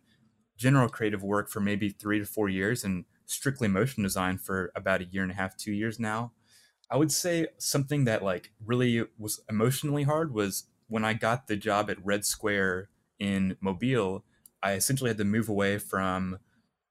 general 0.57 0.89
creative 0.89 1.23
work 1.23 1.49
for 1.49 1.59
maybe 1.59 1.89
three 1.89 2.19
to 2.19 2.25
four 2.25 2.49
years, 2.49 2.83
and 2.83 3.05
strictly 3.25 3.67
motion 3.67 4.03
design 4.03 4.37
for 4.37 4.71
about 4.75 5.01
a 5.01 5.05
year 5.05 5.23
and 5.23 5.31
a 5.31 5.35
half, 5.35 5.57
two 5.57 5.71
years 5.71 5.99
now. 5.99 6.31
I 6.89 6.97
would 6.97 7.11
say 7.11 7.47
something 7.57 8.05
that 8.05 8.23
like 8.23 8.51
really 8.63 9.05
was 9.17 9.41
emotionally 9.49 10.03
hard 10.03 10.33
was 10.33 10.65
when 10.87 11.03
I 11.03 11.13
got 11.13 11.47
the 11.47 11.55
job 11.55 11.89
at 11.89 12.03
Red 12.05 12.25
Square 12.25 12.89
in 13.19 13.57
Mobile. 13.59 14.23
I 14.61 14.73
essentially 14.73 15.09
had 15.09 15.17
to 15.17 15.25
move 15.25 15.49
away 15.49 15.77
from 15.77 16.39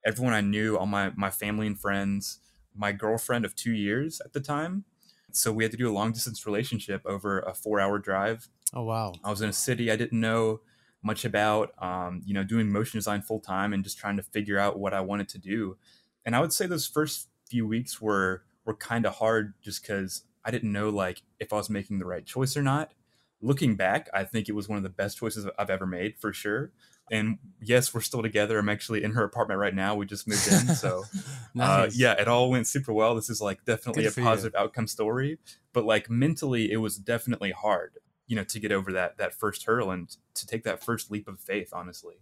everyone 0.04 0.34
I 0.34 0.40
knew, 0.40 0.76
all 0.76 0.86
my 0.86 1.12
my 1.16 1.30
family 1.30 1.66
and 1.66 1.78
friends, 1.78 2.40
my 2.74 2.92
girlfriend 2.92 3.44
of 3.44 3.54
two 3.54 3.72
years 3.72 4.20
at 4.24 4.32
the 4.32 4.40
time. 4.40 4.84
So 5.32 5.52
we 5.52 5.64
had 5.64 5.72
to 5.72 5.78
do 5.78 5.90
a 5.90 5.92
long 5.92 6.12
distance 6.12 6.46
relationship 6.46 7.02
over 7.04 7.40
a 7.40 7.54
four 7.54 7.80
hour 7.80 7.98
drive. 7.98 8.48
Oh 8.72 8.84
wow! 8.84 9.12
I 9.22 9.30
was 9.30 9.42
in 9.42 9.48
a 9.48 9.52
city 9.52 9.90
I 9.90 9.96
didn't 9.96 10.20
know 10.20 10.60
much 11.02 11.24
about, 11.24 11.70
um, 11.82 12.22
you 12.24 12.32
know, 12.32 12.42
doing 12.42 12.72
motion 12.72 12.98
design 12.98 13.20
full 13.20 13.40
time 13.40 13.72
and 13.72 13.84
just 13.84 13.98
trying 13.98 14.16
to 14.16 14.22
figure 14.22 14.58
out 14.58 14.78
what 14.78 14.94
I 14.94 15.02
wanted 15.02 15.28
to 15.30 15.38
do 15.38 15.76
and 16.24 16.34
I 16.34 16.40
would 16.40 16.52
say 16.52 16.66
those 16.66 16.86
first 16.86 17.28
few 17.48 17.66
weeks 17.66 18.00
were 18.00 18.42
were 18.64 18.74
kind 18.74 19.04
of 19.06 19.14
hard 19.16 19.54
just 19.62 19.82
because 19.82 20.22
I 20.44 20.50
didn't 20.50 20.72
know 20.72 20.88
like 20.88 21.22
if 21.38 21.52
I 21.52 21.56
was 21.56 21.70
making 21.70 21.98
the 21.98 22.06
right 22.06 22.24
choice 22.24 22.56
or 22.56 22.62
not. 22.62 22.92
Looking 23.40 23.76
back, 23.76 24.08
I 24.14 24.24
think 24.24 24.48
it 24.48 24.54
was 24.54 24.68
one 24.68 24.78
of 24.78 24.82
the 24.82 24.88
best 24.88 25.18
choices 25.18 25.46
I've 25.58 25.68
ever 25.68 25.86
made 25.86 26.16
for 26.18 26.32
sure. 26.32 26.72
And 27.10 27.36
yes, 27.60 27.92
we're 27.92 28.00
still 28.00 28.22
together. 28.22 28.58
I'm 28.58 28.70
actually 28.70 29.04
in 29.04 29.12
her 29.12 29.22
apartment 29.24 29.60
right 29.60 29.74
now. 29.74 29.94
We 29.94 30.06
just 30.06 30.26
moved 30.26 30.50
in, 30.50 30.74
so 30.74 31.02
uh, 31.14 31.20
nice. 31.54 31.90
uh, 31.90 31.90
yeah, 31.94 32.12
it 32.12 32.26
all 32.26 32.50
went 32.50 32.66
super 32.66 32.94
well. 32.94 33.14
This 33.14 33.28
is 33.28 33.42
like 33.42 33.62
definitely 33.66 34.04
Good 34.04 34.16
a 34.16 34.22
positive 34.22 34.54
you. 34.54 34.64
outcome 34.64 34.86
story, 34.86 35.38
but 35.74 35.84
like 35.84 36.08
mentally, 36.08 36.72
it 36.72 36.78
was 36.78 36.96
definitely 36.96 37.50
hard, 37.50 37.98
you 38.26 38.34
know, 38.36 38.44
to 38.44 38.58
get 38.58 38.72
over 38.72 38.90
that 38.92 39.18
that 39.18 39.34
first 39.34 39.66
hurdle 39.66 39.90
and 39.90 40.16
to 40.34 40.46
take 40.46 40.64
that 40.64 40.82
first 40.82 41.10
leap 41.10 41.28
of 41.28 41.38
faith. 41.38 41.74
Honestly. 41.74 42.14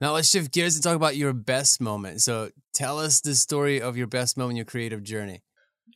Now 0.00 0.12
let's 0.12 0.28
shift 0.28 0.52
gears 0.52 0.74
and 0.74 0.84
talk 0.84 0.94
about 0.94 1.16
your 1.16 1.32
best 1.32 1.80
moment. 1.80 2.20
So 2.20 2.50
tell 2.74 2.98
us 2.98 3.20
the 3.20 3.34
story 3.34 3.80
of 3.80 3.96
your 3.96 4.06
best 4.06 4.36
moment 4.36 4.56
your 4.56 4.66
creative 4.66 5.02
journey. 5.02 5.42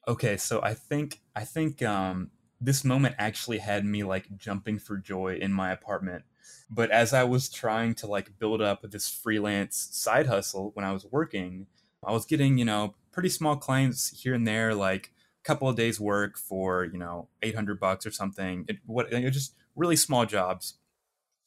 Okay, 0.09 0.39
so 0.39 0.63
I 0.63 0.73
think 0.73 1.21
I 1.37 1.45
think 1.45 1.83
um, 1.83 2.31
this 2.61 2.83
moment 2.83 3.15
actually 3.19 3.59
had 3.59 3.85
me 3.85 4.03
like 4.03 4.37
jumping 4.39 4.79
for 4.79 4.97
joy 4.97 5.39
in 5.41 5.53
my 5.53 5.71
apartment. 5.71 6.25
But 6.71 6.91
as 6.91 7.13
I 7.13 7.25
was 7.25 7.51
trying 7.51 7.95
to 7.97 8.07
like 8.07 8.39
build 8.39 8.63
up 8.63 8.83
this 8.91 9.09
freelance 9.09 9.89
side 9.93 10.27
hustle 10.27 10.71
when 10.75 10.85
I 10.85 10.93
was 10.93 11.05
working, 11.11 11.67
I 12.03 12.13
was 12.13 12.25
getting 12.25 12.57
you 12.57 12.65
know 12.65 12.95
pretty 13.13 13.29
small 13.29 13.57
clients 13.57 14.23
here 14.23 14.33
and 14.33 14.47
there, 14.47 14.75
like 14.75 15.13
a 15.43 15.45
couple 15.45 15.69
of 15.69 15.77
days 15.77 16.01
work 16.01 16.39
for 16.39 16.85
you 16.85 16.99
know 16.99 17.29
800 17.43 17.79
bucks 17.79 18.07
or 18.07 18.11
something. 18.11 18.65
It, 18.67 18.79
what 18.87 19.13
it 19.13 19.31
just 19.31 19.55
really 19.77 19.97
small 19.97 20.25
jobs. 20.25 20.75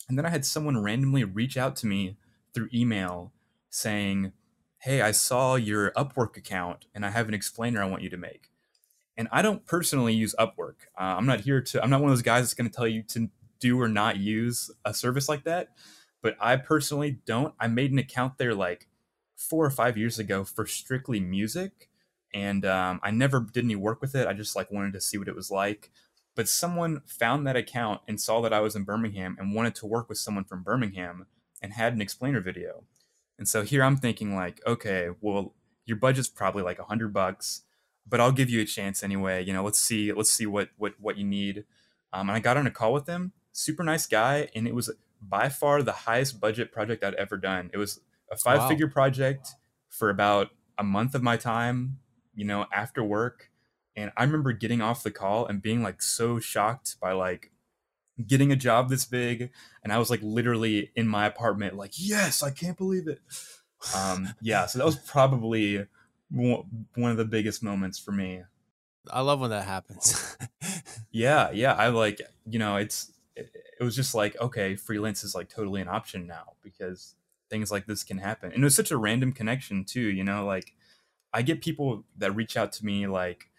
And 0.07 0.17
then 0.17 0.25
I 0.25 0.29
had 0.29 0.45
someone 0.45 0.83
randomly 0.83 1.23
reach 1.23 1.57
out 1.57 1.75
to 1.77 1.87
me 1.87 2.17
through 2.53 2.69
email 2.73 3.33
saying, 3.69 4.33
Hey, 4.79 5.01
I 5.01 5.11
saw 5.11 5.55
your 5.55 5.91
Upwork 5.91 6.35
account 6.37 6.85
and 6.93 7.05
I 7.05 7.09
have 7.09 7.27
an 7.27 7.33
explainer 7.33 7.81
I 7.81 7.89
want 7.89 8.03
you 8.03 8.09
to 8.09 8.17
make. 8.17 8.49
And 9.15 9.27
I 9.31 9.41
don't 9.41 9.65
personally 9.65 10.13
use 10.13 10.35
Upwork. 10.39 10.87
Uh, 10.99 11.15
I'm 11.17 11.25
not 11.25 11.41
here 11.41 11.61
to, 11.61 11.83
I'm 11.83 11.89
not 11.89 12.01
one 12.01 12.09
of 12.09 12.17
those 12.17 12.23
guys 12.23 12.43
that's 12.43 12.53
going 12.53 12.69
to 12.69 12.75
tell 12.75 12.87
you 12.87 13.03
to 13.03 13.29
do 13.59 13.79
or 13.79 13.87
not 13.87 14.17
use 14.17 14.71
a 14.83 14.93
service 14.93 15.29
like 15.29 15.45
that. 15.45 15.69
But 16.21 16.35
I 16.39 16.55
personally 16.57 17.19
don't. 17.25 17.53
I 17.59 17.67
made 17.67 17.91
an 17.91 17.99
account 17.99 18.37
there 18.37 18.55
like 18.55 18.87
four 19.35 19.65
or 19.65 19.69
five 19.69 19.97
years 19.97 20.19
ago 20.19 20.43
for 20.43 20.65
strictly 20.65 21.19
music. 21.19 21.89
And 22.33 22.65
um, 22.65 22.99
I 23.03 23.11
never 23.11 23.39
did 23.39 23.63
any 23.63 23.75
work 23.75 24.01
with 24.01 24.15
it. 24.15 24.27
I 24.27 24.33
just 24.33 24.55
like 24.55 24.71
wanted 24.71 24.93
to 24.93 25.01
see 25.01 25.17
what 25.17 25.27
it 25.27 25.35
was 25.35 25.51
like. 25.51 25.91
But 26.35 26.49
someone 26.49 27.01
found 27.05 27.45
that 27.45 27.55
account 27.55 28.01
and 28.07 28.19
saw 28.19 28.41
that 28.41 28.53
I 28.53 28.59
was 28.59 28.75
in 28.75 28.83
Birmingham 28.83 29.35
and 29.39 29.53
wanted 29.53 29.75
to 29.75 29.85
work 29.85 30.09
with 30.09 30.17
someone 30.17 30.45
from 30.45 30.63
Birmingham 30.63 31.27
and 31.63 31.73
had 31.73 31.93
an 31.93 32.01
explainer 32.01 32.41
video. 32.41 32.83
And 33.39 33.47
so 33.47 33.63
here 33.63 33.83
I'm 33.83 33.97
thinking 33.97 34.35
like, 34.35 34.61
okay, 34.67 35.09
well, 35.21 35.55
your 35.85 35.97
budget's 35.97 36.27
probably 36.27 36.61
like 36.61 36.77
a 36.77 36.83
hundred 36.83 37.13
bucks, 37.13 37.63
but 38.07 38.19
I'll 38.19 38.31
give 38.31 38.49
you 38.49 38.61
a 38.61 38.65
chance 38.65 39.01
anyway. 39.01 39.43
You 39.43 39.53
know, 39.53 39.63
let's 39.63 39.79
see, 39.79 40.11
let's 40.13 40.31
see 40.31 40.45
what 40.45 40.69
what 40.77 40.93
what 40.99 41.17
you 41.17 41.23
need. 41.23 41.65
Um, 42.11 42.29
and 42.29 42.35
I 42.35 42.39
got 42.39 42.57
on 42.57 42.67
a 42.67 42.71
call 42.71 42.93
with 42.93 43.07
him, 43.07 43.31
super 43.51 43.83
nice 43.83 44.05
guy, 44.05 44.49
and 44.53 44.67
it 44.67 44.75
was 44.75 44.91
by 45.19 45.49
far 45.49 45.81
the 45.81 45.91
highest 45.91 46.39
budget 46.39 46.71
project 46.71 47.03
I'd 47.03 47.15
ever 47.15 47.37
done. 47.37 47.71
It 47.73 47.77
was 47.77 48.01
a 48.31 48.37
five 48.37 48.59
wow. 48.59 48.69
figure 48.69 48.87
project 48.87 49.55
for 49.89 50.09
about 50.09 50.49
a 50.77 50.83
month 50.83 51.15
of 51.15 51.23
my 51.23 51.37
time, 51.37 51.99
you 52.35 52.45
know, 52.45 52.65
after 52.73 53.03
work. 53.03 53.49
And 53.95 54.11
I 54.17 54.23
remember 54.23 54.51
getting 54.53 54.81
off 54.81 55.03
the 55.03 55.11
call 55.11 55.45
and 55.45 55.61
being 55.61 55.81
like 55.81 56.01
so 56.01 56.39
shocked 56.39 56.99
by 56.99 57.13
like 57.13 57.51
getting 58.27 58.51
a 58.51 58.55
job 58.55 58.89
this 58.89 59.05
big 59.05 59.49
and 59.83 59.91
i 59.91 59.97
was 59.97 60.09
like 60.09 60.19
literally 60.21 60.91
in 60.95 61.07
my 61.07 61.25
apartment 61.25 61.75
like 61.75 61.93
yes 61.95 62.43
i 62.43 62.51
can't 62.51 62.77
believe 62.77 63.07
it. 63.07 63.19
Um 63.95 64.29
yeah 64.41 64.65
so 64.65 64.79
that 64.79 64.85
was 64.85 64.95
probably 64.95 65.85
one 66.29 67.11
of 67.11 67.17
the 67.17 67.25
biggest 67.25 67.61
moments 67.61 67.99
for 67.99 68.11
me. 68.11 68.43
I 69.11 69.21
love 69.21 69.39
when 69.39 69.49
that 69.49 69.65
happens. 69.65 70.37
Yeah 71.11 71.51
yeah 71.51 71.73
i 71.73 71.89
like 71.89 72.21
you 72.49 72.57
know 72.57 72.77
it's 72.77 73.11
it, 73.35 73.51
it 73.79 73.83
was 73.83 73.95
just 73.95 74.15
like 74.15 74.39
okay 74.41 74.75
freelance 74.75 75.23
is 75.23 75.35
like 75.35 75.47
totally 75.49 75.81
an 75.81 75.87
option 75.87 76.25
now 76.25 76.53
because 76.63 77.15
things 77.49 77.71
like 77.71 77.85
this 77.85 78.03
can 78.03 78.17
happen. 78.17 78.51
And 78.51 78.63
it 78.63 78.65
was 78.65 78.75
such 78.75 78.89
a 78.89 78.97
random 78.97 79.31
connection 79.31 79.85
too 79.85 80.01
you 80.01 80.23
know 80.23 80.45
like 80.45 80.73
i 81.33 81.41
get 81.41 81.61
people 81.61 82.03
that 82.17 82.31
reach 82.35 82.57
out 82.57 82.71
to 82.73 82.85
me 82.85 83.05
like 83.05 83.49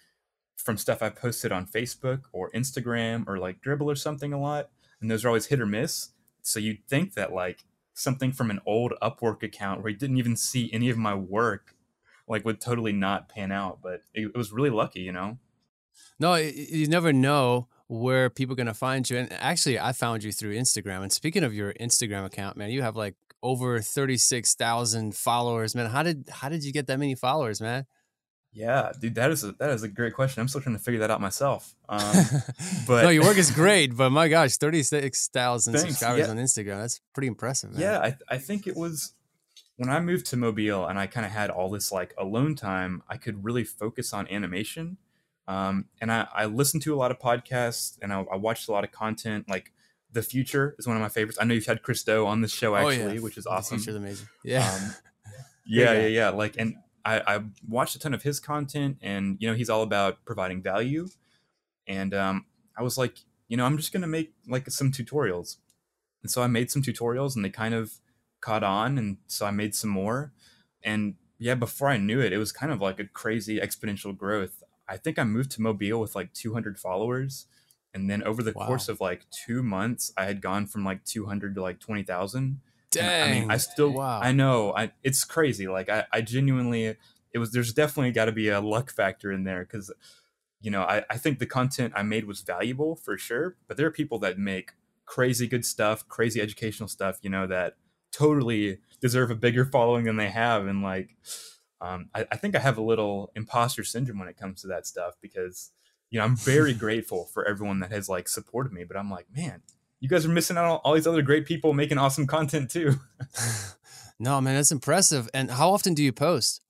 from 0.56 0.76
stuff 0.76 1.02
i've 1.02 1.16
posted 1.16 1.52
on 1.52 1.66
facebook 1.66 2.22
or 2.32 2.50
instagram 2.52 3.24
or 3.26 3.38
like 3.38 3.62
Dribbble 3.62 3.86
or 3.86 3.96
something 3.96 4.32
a 4.32 4.40
lot 4.40 4.70
and 5.00 5.10
those 5.10 5.24
are 5.24 5.28
always 5.28 5.46
hit 5.46 5.60
or 5.60 5.66
miss 5.66 6.10
so 6.42 6.60
you'd 6.60 6.86
think 6.88 7.14
that 7.14 7.32
like 7.32 7.64
something 7.92 8.32
from 8.32 8.50
an 8.50 8.60
old 8.66 8.92
upwork 9.02 9.42
account 9.42 9.82
where 9.82 9.90
you 9.90 9.98
didn't 9.98 10.18
even 10.18 10.36
see 10.36 10.70
any 10.72 10.90
of 10.90 10.96
my 10.96 11.14
work 11.14 11.74
like 12.28 12.44
would 12.44 12.60
totally 12.60 12.92
not 12.92 13.28
pan 13.28 13.52
out 13.52 13.80
but 13.82 14.02
it, 14.14 14.26
it 14.26 14.36
was 14.36 14.52
really 14.52 14.70
lucky 14.70 15.00
you 15.00 15.12
know 15.12 15.38
no 16.18 16.34
you 16.34 16.86
never 16.86 17.12
know 17.12 17.68
where 17.86 18.30
people 18.30 18.54
are 18.54 18.56
going 18.56 18.66
to 18.66 18.74
find 18.74 19.08
you. 19.08 19.18
And 19.18 19.32
actually, 19.32 19.78
I 19.78 19.92
found 19.92 20.24
you 20.24 20.32
through 20.32 20.54
Instagram. 20.56 21.02
And 21.02 21.12
speaking 21.12 21.44
of 21.44 21.54
your 21.54 21.72
Instagram 21.74 22.24
account, 22.24 22.56
man, 22.56 22.70
you 22.70 22.82
have 22.82 22.96
like 22.96 23.16
over 23.42 23.80
36,000 23.80 25.14
followers, 25.14 25.74
man. 25.74 25.90
How 25.90 26.02
did 26.02 26.28
how 26.30 26.48
did 26.48 26.64
you 26.64 26.72
get 26.72 26.86
that 26.86 26.98
many 26.98 27.14
followers, 27.14 27.60
man? 27.60 27.86
Yeah, 28.54 28.92
dude, 28.98 29.16
that 29.16 29.30
is 29.30 29.42
a, 29.44 29.52
that 29.52 29.70
is 29.70 29.82
a 29.82 29.88
great 29.88 30.14
question. 30.14 30.40
I'm 30.40 30.48
still 30.48 30.60
trying 30.60 30.76
to 30.76 30.82
figure 30.82 31.00
that 31.00 31.10
out 31.10 31.20
myself. 31.20 31.74
Um, 31.88 32.14
but 32.86 33.02
no, 33.02 33.10
your 33.10 33.24
work 33.24 33.36
is 33.36 33.50
great. 33.50 33.96
But 33.96 34.10
my 34.10 34.28
gosh, 34.28 34.56
thirty 34.56 34.82
six 34.82 35.28
thousand 35.28 35.76
subscribers 35.76 36.26
yeah. 36.26 36.30
on 36.30 36.38
Instagram. 36.38 36.80
That's 36.80 37.00
pretty 37.12 37.28
impressive. 37.28 37.72
Man. 37.72 37.80
Yeah, 37.80 37.98
I, 37.98 38.16
I 38.28 38.38
think 38.38 38.66
it 38.66 38.76
was 38.76 39.14
when 39.76 39.90
I 39.90 39.98
moved 40.00 40.26
to 40.26 40.36
Mobile 40.36 40.86
and 40.86 40.98
I 40.98 41.08
kind 41.08 41.26
of 41.26 41.32
had 41.32 41.50
all 41.50 41.68
this 41.68 41.90
like 41.90 42.14
alone 42.16 42.54
time. 42.54 43.02
I 43.08 43.16
could 43.16 43.44
really 43.44 43.64
focus 43.64 44.12
on 44.12 44.28
animation 44.28 44.98
um, 45.46 45.86
and 46.00 46.10
I, 46.10 46.26
I 46.34 46.44
listened 46.46 46.82
to 46.84 46.94
a 46.94 46.96
lot 46.96 47.10
of 47.10 47.18
podcasts 47.18 47.98
and 48.00 48.12
I, 48.12 48.24
I, 48.32 48.36
watched 48.36 48.68
a 48.68 48.72
lot 48.72 48.84
of 48.84 48.92
content. 48.92 49.46
Like 49.48 49.72
The 50.12 50.22
Futur 50.22 50.74
is 50.78 50.86
one 50.86 50.96
of 50.96 51.02
my 51.02 51.10
favorites. 51.10 51.38
I 51.40 51.44
know 51.44 51.52
you've 51.52 51.66
had 51.66 51.82
Chris 51.82 52.02
Do 52.02 52.26
on 52.26 52.40
this 52.40 52.52
show 52.52 52.74
actually, 52.74 53.02
oh, 53.02 53.12
yeah. 53.12 53.20
which 53.20 53.36
is 53.36 53.46
awesome. 53.46 53.76
The 53.76 53.84
Futur's 53.84 53.96
amazing. 53.96 54.28
Yeah. 54.42 54.70
Um, 54.72 54.94
yeah, 55.66 55.92
yeah, 55.92 56.06
yeah. 56.06 56.28
Like, 56.30 56.56
and 56.58 56.76
I, 57.04 57.36
I 57.36 57.40
watched 57.68 57.94
a 57.94 57.98
ton 57.98 58.14
of 58.14 58.22
his 58.22 58.40
content 58.40 58.98
and, 59.02 59.36
you 59.40 59.48
know, 59.48 59.54
he's 59.54 59.70
all 59.70 59.82
about 59.82 60.24
providing 60.24 60.62
value. 60.62 61.08
And 61.86 62.14
um, 62.14 62.46
I 62.76 62.82
was 62.82 62.96
like, 62.96 63.18
you 63.48 63.56
know, 63.56 63.66
I'm 63.66 63.76
just 63.76 63.92
going 63.92 64.02
to 64.02 64.08
make 64.08 64.32
like 64.48 64.70
some 64.70 64.90
tutorials. 64.90 65.56
And 66.22 66.30
so 66.30 66.42
I 66.42 66.46
made 66.46 66.70
some 66.70 66.82
tutorials 66.82 67.36
and 67.36 67.44
they 67.44 67.50
kind 67.50 67.74
of 67.74 68.00
caught 68.40 68.62
on. 68.62 68.96
And 68.96 69.18
so 69.26 69.44
I 69.44 69.50
made 69.50 69.74
some 69.74 69.90
more. 69.90 70.32
And 70.82 71.14
yeah, 71.38 71.54
before 71.54 71.88
I 71.88 71.98
knew 71.98 72.20
it, 72.20 72.32
it 72.32 72.38
was 72.38 72.52
kind 72.52 72.72
of 72.72 72.80
like 72.80 72.98
a 72.98 73.04
crazy 73.04 73.60
exponential 73.60 74.16
growth. 74.16 74.62
I 74.88 74.96
think 74.96 75.18
I 75.18 75.24
moved 75.24 75.50
to 75.52 75.62
Mobile 75.62 76.00
with 76.00 76.14
like 76.14 76.32
200 76.32 76.78
followers. 76.78 77.46
And 77.92 78.10
then 78.10 78.22
over 78.22 78.42
the 78.42 78.52
wow. 78.52 78.66
course 78.66 78.88
of 78.88 79.00
like 79.00 79.26
two 79.30 79.62
months, 79.62 80.12
I 80.16 80.24
had 80.24 80.40
gone 80.40 80.66
from 80.66 80.84
like 80.84 81.04
200 81.04 81.54
to 81.54 81.62
like 81.62 81.80
20,000. 81.80 82.60
Dang. 82.94 83.30
I 83.30 83.40
mean, 83.40 83.50
I 83.50 83.56
still, 83.58 83.90
wow. 83.90 84.20
I 84.20 84.32
know, 84.32 84.74
I, 84.74 84.92
it's 85.02 85.24
crazy. 85.24 85.68
Like, 85.68 85.88
I, 85.88 86.04
I 86.12 86.20
genuinely, 86.20 86.96
it 87.32 87.38
was, 87.38 87.52
there's 87.52 87.72
definitely 87.72 88.12
got 88.12 88.26
to 88.26 88.32
be 88.32 88.48
a 88.48 88.60
luck 88.60 88.90
factor 88.90 89.30
in 89.32 89.44
there 89.44 89.64
because, 89.64 89.92
you 90.60 90.70
know, 90.70 90.82
I, 90.82 91.04
I 91.10 91.16
think 91.16 91.38
the 91.38 91.46
content 91.46 91.92
I 91.96 92.02
made 92.02 92.24
was 92.24 92.40
valuable 92.40 92.96
for 92.96 93.18
sure. 93.18 93.56
But 93.68 93.76
there 93.76 93.86
are 93.86 93.92
people 93.92 94.18
that 94.20 94.38
make 94.38 94.72
crazy 95.06 95.46
good 95.46 95.64
stuff, 95.64 96.08
crazy 96.08 96.40
educational 96.40 96.88
stuff, 96.88 97.18
you 97.22 97.30
know, 97.30 97.46
that 97.46 97.76
totally 98.12 98.78
deserve 99.00 99.30
a 99.30 99.34
bigger 99.34 99.64
following 99.64 100.04
than 100.04 100.16
they 100.16 100.30
have. 100.30 100.66
And 100.66 100.82
like, 100.82 101.16
um, 101.80 102.08
I, 102.14 102.26
I, 102.32 102.36
think 102.36 102.54
I 102.54 102.60
have 102.60 102.78
a 102.78 102.82
little 102.82 103.30
imposter 103.34 103.84
syndrome 103.84 104.18
when 104.18 104.28
it 104.28 104.38
comes 104.38 104.62
to 104.62 104.68
that 104.68 104.86
stuff 104.86 105.14
because 105.20 105.72
you 106.10 106.18
know 106.18 106.24
I'm 106.24 106.36
very 106.36 106.72
grateful 106.84 107.26
for 107.26 107.46
everyone 107.46 107.80
that 107.80 107.92
has 107.92 108.08
like 108.08 108.28
supported 108.28 108.72
me, 108.72 108.84
but 108.84 108.96
I'm 108.96 109.10
like, 109.10 109.26
man, 109.34 109.62
you 110.00 110.08
guys 110.08 110.26
are 110.26 110.30
missing 110.30 110.56
out 110.56 110.64
on 110.64 110.76
all 110.84 110.94
these 110.94 111.06
other 111.06 111.22
great 111.22 111.46
people 111.46 111.72
making 111.72 111.98
awesome 111.98 112.26
content 112.26 112.70
too. 112.70 112.96
no, 114.18 114.40
man, 114.40 114.54
that's 114.54 114.72
impressive. 114.72 115.28
And 115.32 115.50
how 115.50 115.70
often 115.70 115.94
do 115.94 116.02
you 116.02 116.12
post? 116.12 116.60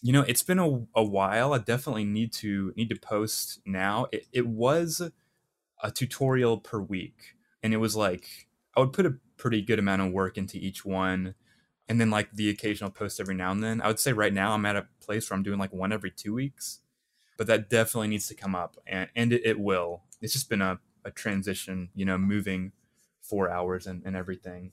You 0.00 0.12
know, 0.12 0.22
it's 0.22 0.42
been 0.42 0.58
a, 0.58 0.86
a 0.94 1.02
while. 1.02 1.52
I 1.52 1.58
definitely 1.58 2.04
need 2.04 2.32
to 2.34 2.72
need 2.76 2.88
to 2.90 2.96
post 2.96 3.60
now. 3.66 4.06
It, 4.12 4.26
it 4.32 4.46
was 4.46 5.10
a 5.82 5.90
tutorial 5.90 6.58
per 6.58 6.80
week, 6.80 7.34
and 7.62 7.74
it 7.74 7.78
was 7.78 7.96
like 7.96 8.48
I 8.76 8.80
would 8.80 8.92
put 8.92 9.06
a 9.06 9.16
pretty 9.36 9.62
good 9.62 9.78
amount 9.78 10.02
of 10.02 10.12
work 10.12 10.38
into 10.38 10.56
each 10.56 10.84
one 10.84 11.34
and 11.88 12.00
then 12.00 12.10
like 12.10 12.30
the 12.32 12.50
occasional 12.50 12.90
post 12.90 13.18
every 13.18 13.34
now 13.34 13.50
and 13.50 13.62
then. 13.62 13.80
I 13.80 13.88
would 13.88 13.98
say 13.98 14.12
right 14.12 14.32
now 14.32 14.52
I'm 14.52 14.66
at 14.66 14.76
a 14.76 14.86
place 15.00 15.28
where 15.28 15.36
I'm 15.36 15.42
doing 15.42 15.58
like 15.58 15.72
one 15.72 15.92
every 15.92 16.10
two 16.10 16.34
weeks, 16.34 16.80
but 17.36 17.46
that 17.46 17.70
definitely 17.70 18.08
needs 18.08 18.28
to 18.28 18.34
come 18.34 18.54
up, 18.54 18.76
and 18.86 19.08
and 19.16 19.32
it, 19.32 19.42
it 19.44 19.58
will. 19.58 20.02
It's 20.20 20.32
just 20.32 20.50
been 20.50 20.62
a, 20.62 20.80
a 21.04 21.10
transition, 21.10 21.90
you 21.94 22.04
know, 22.04 22.18
moving 22.18 22.72
four 23.20 23.50
hours 23.50 23.86
and, 23.86 24.02
and 24.04 24.16
everything. 24.16 24.72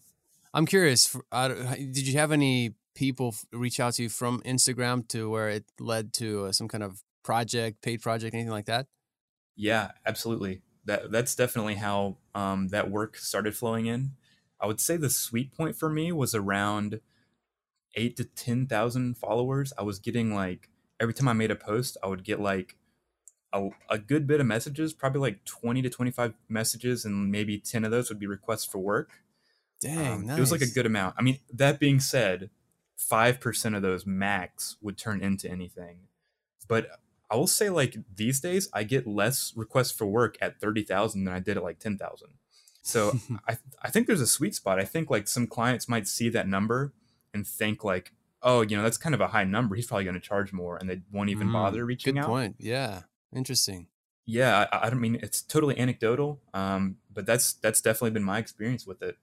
I'm 0.54 0.66
curious. 0.66 1.16
Uh, 1.32 1.50
did 1.50 2.08
you 2.08 2.18
have 2.18 2.32
any 2.32 2.76
people 2.96 3.36
reach 3.52 3.80
out 3.80 3.94
to 3.96 4.04
you 4.04 4.10
from 4.10 4.42
Instagram 4.42 5.08
to 5.10 5.30
where 5.30 5.50
it 5.50 5.66
led 5.80 6.14
to 6.14 6.46
uh, 6.46 6.52
some 6.52 6.68
kind 6.68 6.84
of 6.84 7.04
project, 7.24 7.82
paid 7.82 8.02
project, 8.02 8.34
anything 8.34 8.52
like 8.52 8.66
that? 8.66 8.88
Yeah, 9.56 9.92
absolutely. 10.06 10.62
That 10.86 11.12
that's 11.12 11.36
definitely 11.36 11.76
how 11.76 12.18
um, 12.34 12.70
that 12.70 12.90
work 12.90 13.18
started 13.18 13.56
flowing 13.56 13.88
in. 13.88 14.12
I 14.60 14.68
would 14.68 14.80
say 14.80 14.98
the 14.98 15.10
sweet 15.10 15.54
point 15.54 15.76
for 15.76 15.90
me 15.90 16.12
was 16.12 16.34
around 16.34 17.02
eight 17.96 18.16
to 18.18 18.24
10,000 18.24 19.18
followers. 19.18 19.74
I 19.78 19.84
was 19.84 20.00
getting 20.00 20.34
like, 20.34 20.70
every 21.00 21.14
time 21.14 21.28
I 21.28 21.34
made 21.34 21.52
a 21.52 21.56
post, 21.56 21.98
I 22.04 22.08
would 22.08 22.24
get 22.24 22.40
like 22.40 22.78
a, 23.56 23.70
a 23.90 23.98
good 23.98 24.28
bit 24.28 24.40
of 24.40 24.46
messages, 24.46 24.94
probably 24.94 25.22
like 25.22 25.46
20 25.46 25.82
to 25.82 25.90
25 25.90 26.34
messages, 26.50 27.06
and 27.06 27.32
maybe 27.32 27.58
10 27.58 27.86
of 27.86 27.92
those 27.92 28.10
would 28.10 28.20
be 28.20 28.28
requests 28.28 28.66
for 28.66 28.80
work. 28.80 29.12
Dang, 29.82 30.14
um, 30.14 30.26
nice. 30.28 30.38
It 30.38 30.42
was 30.42 30.52
like 30.52 30.62
a 30.62 30.68
good 30.68 30.86
amount. 30.86 31.16
I 31.18 31.22
mean, 31.22 31.40
that 31.54 31.80
being 31.80 32.00
said, 32.00 32.50
5% 33.00 33.76
of 33.76 33.82
those 33.82 34.06
max 34.06 34.78
would 34.82 34.98
turn 34.98 35.22
into 35.22 35.50
anything. 35.50 36.00
But 36.68 36.88
I 37.30 37.36
will 37.36 37.48
say, 37.48 37.70
like, 37.70 37.98
these 38.14 38.40
days, 38.40 38.70
I 38.74 38.84
get 38.84 39.08
less 39.08 39.54
requests 39.56 39.92
for 39.92 40.06
work 40.06 40.38
at 40.42 40.60
30,000 40.60 41.24
than 41.24 41.34
I 41.34 41.40
did 41.40 41.58
at 41.58 41.64
like 41.64 41.80
10,000. 41.80 42.30
So 42.82 43.18
I 43.48 43.58
I 43.82 43.90
think 43.90 44.08
there's 44.08 44.22
a 44.22 44.28
sweet 44.28 44.56
spot. 44.56 44.80
I 44.80 44.86
think 44.86 45.10
like 45.10 45.28
some 45.28 45.48
clients 45.48 45.90
might 45.90 46.08
see 46.08 46.30
that 46.30 46.48
number 46.48 46.94
and 47.34 47.46
think 47.46 47.84
like, 47.84 48.14
oh, 48.42 48.62
you 48.62 48.78
know, 48.78 48.84
that's 48.84 48.98
kind 48.98 49.16
of 49.16 49.22
a 49.22 49.28
high 49.28 49.44
number. 49.44 49.76
He's 49.76 49.88
probably 49.88 50.06
going 50.06 50.14
to 50.14 50.22
charge 50.22 50.54
more, 50.54 50.78
and 50.78 50.90
they 50.90 51.02
won't 51.12 51.30
even 51.30 51.50
mm, 51.50 51.54
bother 51.54 51.84
reaching 51.84 52.14
good 52.14 52.22
out. 52.22 52.28
Good 52.28 52.32
point. 52.32 52.56
Yeah, 52.60 53.02
interesting. 53.36 53.88
Yeah, 54.26 54.66
I, 54.72 54.88
I 54.88 54.90
don't 54.90 55.02
mean 55.02 55.20
it's 55.22 55.42
totally 55.42 55.78
anecdotal, 55.78 56.42
um, 56.54 56.98
but 57.14 57.26
that's 57.26 57.54
that's 57.54 57.82
definitely 57.82 58.12
been 58.12 58.24
my 58.24 58.40
experience 58.40 58.88
with 58.88 59.02
it. 59.04 59.18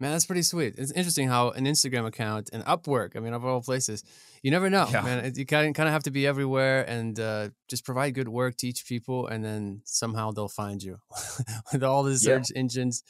Man, 0.00 0.10
that's 0.10 0.26
pretty 0.26 0.42
sweet. 0.42 0.74
It's 0.76 0.90
interesting 0.90 1.28
how 1.28 1.50
an 1.50 1.66
Instagram 1.66 2.04
account 2.04 2.50
and 2.52 2.64
Upwork, 2.64 3.16
I 3.16 3.20
mean, 3.20 3.32
of 3.32 3.44
all 3.44 3.62
places, 3.62 4.02
you 4.42 4.50
never 4.50 4.68
know, 4.68 4.88
yeah. 4.90 5.02
man. 5.02 5.32
You 5.36 5.46
kind 5.46 5.68
of, 5.68 5.74
kind 5.74 5.88
of 5.88 5.92
have 5.92 6.02
to 6.02 6.10
be 6.10 6.26
everywhere 6.26 6.82
and 6.82 7.18
uh, 7.18 7.50
just 7.68 7.84
provide 7.84 8.12
good 8.12 8.28
work, 8.28 8.56
teach 8.56 8.86
people, 8.86 9.28
and 9.28 9.44
then 9.44 9.82
somehow 9.84 10.32
they'll 10.32 10.48
find 10.48 10.82
you 10.82 10.98
with 11.72 11.84
all 11.84 12.02
the 12.02 12.18
search 12.18 12.46
yeah. 12.52 12.58
engines. 12.58 13.04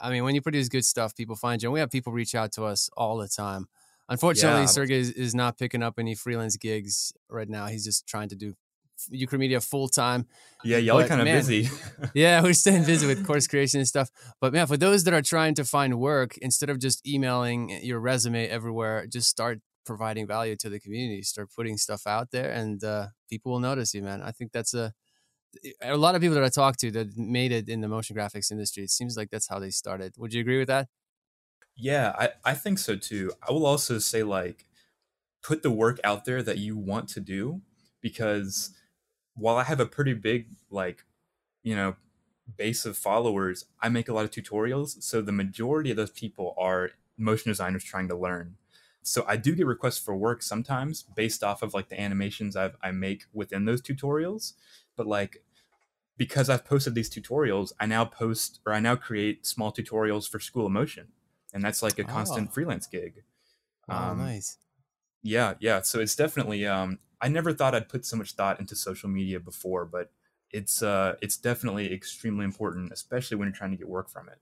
I 0.00 0.10
mean, 0.10 0.24
when 0.24 0.34
you 0.34 0.40
produce 0.40 0.70
good 0.70 0.84
stuff, 0.84 1.14
people 1.14 1.36
find 1.36 1.62
you. 1.62 1.68
And 1.68 1.74
we 1.74 1.80
have 1.80 1.90
people 1.90 2.12
reach 2.12 2.34
out 2.34 2.52
to 2.52 2.64
us 2.64 2.88
all 2.96 3.18
the 3.18 3.28
time. 3.28 3.66
Unfortunately, 4.08 4.62
yeah. 4.62 4.66
Sergey 4.66 4.98
is, 4.98 5.10
is 5.10 5.34
not 5.34 5.58
picking 5.58 5.82
up 5.82 5.98
any 5.98 6.14
freelance 6.14 6.56
gigs 6.56 7.12
right 7.28 7.48
now. 7.48 7.66
He's 7.66 7.84
just 7.84 8.06
trying 8.06 8.30
to 8.30 8.34
do 8.34 8.54
Ukramedia 9.12 9.62
full 9.66 9.88
time. 9.88 10.26
Yeah, 10.64 10.78
y'all 10.78 11.00
are 11.00 11.08
kind 11.08 11.20
of 11.20 11.26
busy. 11.26 11.68
yeah, 12.14 12.42
we're 12.42 12.52
staying 12.52 12.84
busy 12.84 13.06
with 13.06 13.26
course 13.26 13.46
creation 13.46 13.80
and 13.80 13.88
stuff. 13.88 14.10
But 14.40 14.52
man, 14.52 14.66
for 14.66 14.76
those 14.76 15.04
that 15.04 15.14
are 15.14 15.22
trying 15.22 15.54
to 15.54 15.64
find 15.64 15.98
work, 15.98 16.36
instead 16.38 16.70
of 16.70 16.78
just 16.78 17.06
emailing 17.06 17.70
your 17.82 18.00
resume 18.00 18.48
everywhere, 18.48 19.06
just 19.06 19.28
start 19.28 19.60
providing 19.86 20.26
value 20.26 20.56
to 20.56 20.68
the 20.68 20.78
community. 20.78 21.22
Start 21.22 21.48
putting 21.54 21.76
stuff 21.76 22.06
out 22.06 22.30
there, 22.30 22.50
and 22.50 22.82
uh, 22.84 23.08
people 23.28 23.52
will 23.52 23.60
notice 23.60 23.94
you, 23.94 24.02
man. 24.02 24.22
I 24.22 24.30
think 24.32 24.52
that's 24.52 24.74
a 24.74 24.92
a 25.82 25.96
lot 25.96 26.14
of 26.14 26.20
people 26.20 26.36
that 26.36 26.44
I 26.44 26.48
talk 26.48 26.76
to 26.78 26.90
that 26.92 27.16
made 27.16 27.52
it 27.52 27.68
in 27.68 27.80
the 27.80 27.88
motion 27.88 28.16
graphics 28.16 28.50
industry. 28.50 28.84
It 28.84 28.90
seems 28.90 29.16
like 29.16 29.30
that's 29.30 29.48
how 29.48 29.58
they 29.58 29.70
started. 29.70 30.14
Would 30.16 30.32
you 30.32 30.40
agree 30.40 30.58
with 30.58 30.68
that? 30.68 30.88
Yeah, 31.76 32.14
I, 32.18 32.28
I 32.44 32.54
think 32.54 32.78
so 32.78 32.96
too. 32.96 33.32
I 33.46 33.52
will 33.52 33.66
also 33.66 33.98
say 33.98 34.22
like 34.22 34.66
put 35.42 35.62
the 35.62 35.70
work 35.70 35.98
out 36.04 36.24
there 36.24 36.42
that 36.42 36.58
you 36.58 36.76
want 36.76 37.08
to 37.10 37.20
do 37.20 37.62
because 38.00 38.70
while 39.40 39.56
I 39.56 39.64
have 39.64 39.80
a 39.80 39.86
pretty 39.86 40.14
big 40.14 40.48
like, 40.70 41.04
you 41.62 41.74
know, 41.74 41.96
base 42.56 42.84
of 42.84 42.96
followers, 42.96 43.64
I 43.80 43.88
make 43.88 44.08
a 44.08 44.12
lot 44.12 44.24
of 44.24 44.30
tutorials. 44.30 45.02
So 45.02 45.22
the 45.22 45.32
majority 45.32 45.90
of 45.90 45.96
those 45.96 46.10
people 46.10 46.54
are 46.58 46.90
motion 47.16 47.50
designers 47.50 47.84
trying 47.84 48.08
to 48.08 48.16
learn. 48.16 48.56
So 49.02 49.24
I 49.26 49.36
do 49.36 49.54
get 49.54 49.66
requests 49.66 49.98
for 49.98 50.14
work 50.14 50.42
sometimes 50.42 51.04
based 51.16 51.42
off 51.42 51.62
of 51.62 51.72
like 51.72 51.88
the 51.88 52.00
animations 52.00 52.54
I've, 52.54 52.76
I 52.82 52.90
make 52.90 53.24
within 53.32 53.64
those 53.64 53.80
tutorials. 53.80 54.52
But 54.96 55.06
like 55.06 55.42
because 56.18 56.50
I've 56.50 56.66
posted 56.66 56.94
these 56.94 57.08
tutorials, 57.08 57.72
I 57.80 57.86
now 57.86 58.04
post 58.04 58.60
or 58.66 58.74
I 58.74 58.80
now 58.80 58.94
create 58.94 59.46
small 59.46 59.72
tutorials 59.72 60.28
for 60.28 60.38
School 60.38 60.66
of 60.66 60.72
Motion. 60.72 61.08
And 61.54 61.64
that's 61.64 61.82
like 61.82 61.98
a 61.98 62.04
constant 62.04 62.48
oh. 62.50 62.52
freelance 62.52 62.86
gig. 62.86 63.22
Oh, 63.88 63.96
um, 63.96 64.18
nice. 64.18 64.58
Yeah, 65.22 65.54
yeah. 65.60 65.80
So 65.80 65.98
it's 65.98 66.14
definitely 66.14 66.66
um 66.66 66.98
I 67.20 67.28
never 67.28 67.52
thought 67.52 67.74
I'd 67.74 67.88
put 67.88 68.04
so 68.06 68.16
much 68.16 68.32
thought 68.32 68.60
into 68.60 68.76
social 68.76 69.08
media 69.08 69.40
before, 69.40 69.84
but 69.86 70.12
it's 70.50 70.82
uh 70.82 71.16
it's 71.22 71.36
definitely 71.36 71.92
extremely 71.92 72.44
important, 72.44 72.92
especially 72.92 73.36
when 73.36 73.46
you're 73.48 73.54
trying 73.56 73.70
to 73.72 73.76
get 73.76 73.88
work 73.88 74.08
from 74.10 74.28
it. 74.28 74.40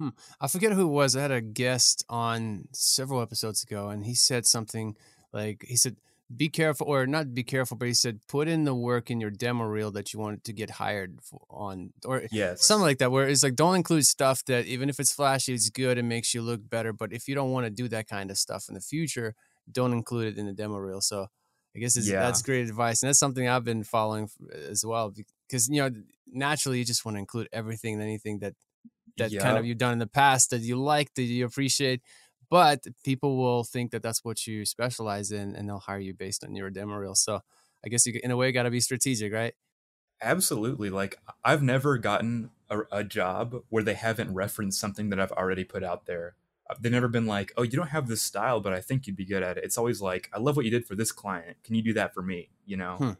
Hmm. 0.00 0.08
I 0.40 0.48
forget 0.48 0.72
who 0.72 0.82
it 0.88 0.92
was. 0.92 1.14
I 1.16 1.22
had 1.22 1.30
a 1.30 1.40
guest 1.40 2.04
on 2.08 2.68
several 2.72 3.20
episodes 3.20 3.62
ago, 3.62 3.88
and 3.90 4.04
he 4.04 4.14
said 4.14 4.46
something 4.46 4.96
like 5.32 5.64
he 5.68 5.76
said, 5.76 5.96
"Be 6.34 6.48
careful," 6.48 6.86
or 6.88 7.06
not 7.06 7.34
be 7.34 7.44
careful, 7.44 7.76
but 7.76 7.88
he 7.88 7.94
said, 7.94 8.20
"Put 8.26 8.48
in 8.48 8.64
the 8.64 8.74
work 8.74 9.10
in 9.10 9.20
your 9.20 9.30
demo 9.30 9.64
reel 9.64 9.90
that 9.92 10.12
you 10.12 10.18
want 10.18 10.44
to 10.44 10.52
get 10.52 10.70
hired 10.70 11.20
for, 11.22 11.44
on," 11.50 11.92
or 12.06 12.26
Yes. 12.30 12.74
something 12.74 12.82
like 12.82 12.98
that. 12.98 13.12
Where 13.12 13.28
it's 13.28 13.42
like, 13.42 13.54
don't 13.54 13.76
include 13.76 14.06
stuff 14.06 14.44
that 14.46 14.66
even 14.66 14.88
if 14.88 14.98
it's 14.98 15.12
flashy, 15.12 15.52
it's 15.54 15.68
good 15.70 15.98
and 15.98 16.08
makes 16.08 16.32
you 16.34 16.42
look 16.42 16.68
better. 16.68 16.92
But 16.92 17.12
if 17.12 17.28
you 17.28 17.34
don't 17.34 17.50
want 17.52 17.66
to 17.66 17.70
do 17.70 17.86
that 17.88 18.08
kind 18.08 18.30
of 18.30 18.38
stuff 18.38 18.68
in 18.68 18.74
the 18.74 18.80
future, 18.80 19.34
don't 19.70 19.92
include 19.92 20.28
it 20.34 20.38
in 20.38 20.46
the 20.46 20.52
demo 20.54 20.78
reel. 20.78 21.00
So 21.02 21.28
I 21.74 21.78
guess 21.78 21.96
Yeah. 21.96 22.12
that's 22.14 22.42
great 22.42 22.68
advice, 22.68 23.02
and 23.02 23.08
that's 23.08 23.18
something 23.18 23.48
I've 23.48 23.64
been 23.64 23.84
following 23.84 24.28
uh, 24.52 24.56
as 24.56 24.84
well. 24.84 25.12
Because 25.48 25.68
you 25.68 25.76
know, 25.82 25.90
naturally, 26.26 26.78
you 26.78 26.84
just 26.84 27.04
want 27.04 27.16
to 27.16 27.20
include 27.20 27.48
everything 27.52 27.94
and 27.94 28.02
anything 28.02 28.40
that 28.40 28.54
that 29.18 29.38
kind 29.38 29.58
of 29.58 29.64
you've 29.66 29.78
done 29.78 29.92
in 29.92 29.98
the 29.98 30.06
past 30.06 30.50
that 30.50 30.60
you 30.60 30.76
like, 30.76 31.14
that 31.14 31.22
you 31.22 31.44
appreciate. 31.46 32.02
But 32.50 32.86
people 33.04 33.36
will 33.38 33.64
think 33.64 33.92
that 33.92 34.02
that's 34.02 34.24
what 34.24 34.46
you 34.46 34.66
specialize 34.66 35.32
in, 35.32 35.56
and 35.56 35.68
they'll 35.68 35.78
hire 35.78 35.98
you 36.00 36.14
based 36.14 36.44
on 36.44 36.54
your 36.54 36.70
demo 36.70 36.96
reel. 36.96 37.14
So 37.14 37.40
I 37.84 37.88
guess 37.88 38.06
you, 38.06 38.20
in 38.22 38.30
a 38.30 38.36
way, 38.36 38.52
got 38.52 38.64
to 38.64 38.70
be 38.70 38.80
strategic, 38.80 39.32
right? 39.32 39.54
Absolutely. 40.20 40.88
Like 40.90 41.18
I've 41.44 41.62
never 41.62 41.98
gotten 41.98 42.50
a, 42.70 42.80
a 42.92 43.04
job 43.04 43.64
where 43.70 43.82
they 43.82 43.94
haven't 43.94 44.34
referenced 44.34 44.78
something 44.78 45.10
that 45.10 45.18
I've 45.18 45.32
already 45.32 45.64
put 45.64 45.82
out 45.82 46.06
there. 46.06 46.36
They've 46.80 46.92
never 46.92 47.08
been 47.08 47.26
like, 47.26 47.52
"Oh, 47.56 47.62
you 47.62 47.72
don't 47.72 47.88
have 47.88 48.08
this 48.08 48.22
style, 48.22 48.60
but 48.60 48.72
I 48.72 48.80
think 48.80 49.06
you'd 49.06 49.16
be 49.16 49.24
good 49.24 49.42
at 49.42 49.58
it." 49.58 49.64
It's 49.64 49.78
always 49.78 50.00
like, 50.00 50.30
"I 50.32 50.38
love 50.38 50.56
what 50.56 50.64
you 50.64 50.70
did 50.70 50.86
for 50.86 50.94
this 50.94 51.12
client. 51.12 51.56
Can 51.64 51.74
you 51.74 51.82
do 51.82 51.92
that 51.94 52.14
for 52.14 52.22
me?" 52.22 52.50
You 52.66 52.76
know. 52.76 52.96
Hmm. 52.96 53.12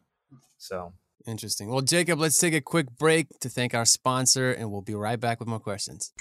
So 0.59 0.93
Interesting. 1.27 1.69
Well, 1.69 1.83
Jacob, 1.83 2.19
let's 2.19 2.39
take 2.39 2.55
a 2.55 2.61
quick 2.61 2.99
break 2.99 3.29
to 3.41 3.49
thank 3.49 3.75
our 3.75 3.85
sponsor, 3.85 4.51
and 4.53 4.73
we'll 4.73 4.83
be 4.83 4.95
right 4.95 5.21
back 5.21 5.39
with 5.39 5.49
more 5.49 5.61
questions. 5.61 6.13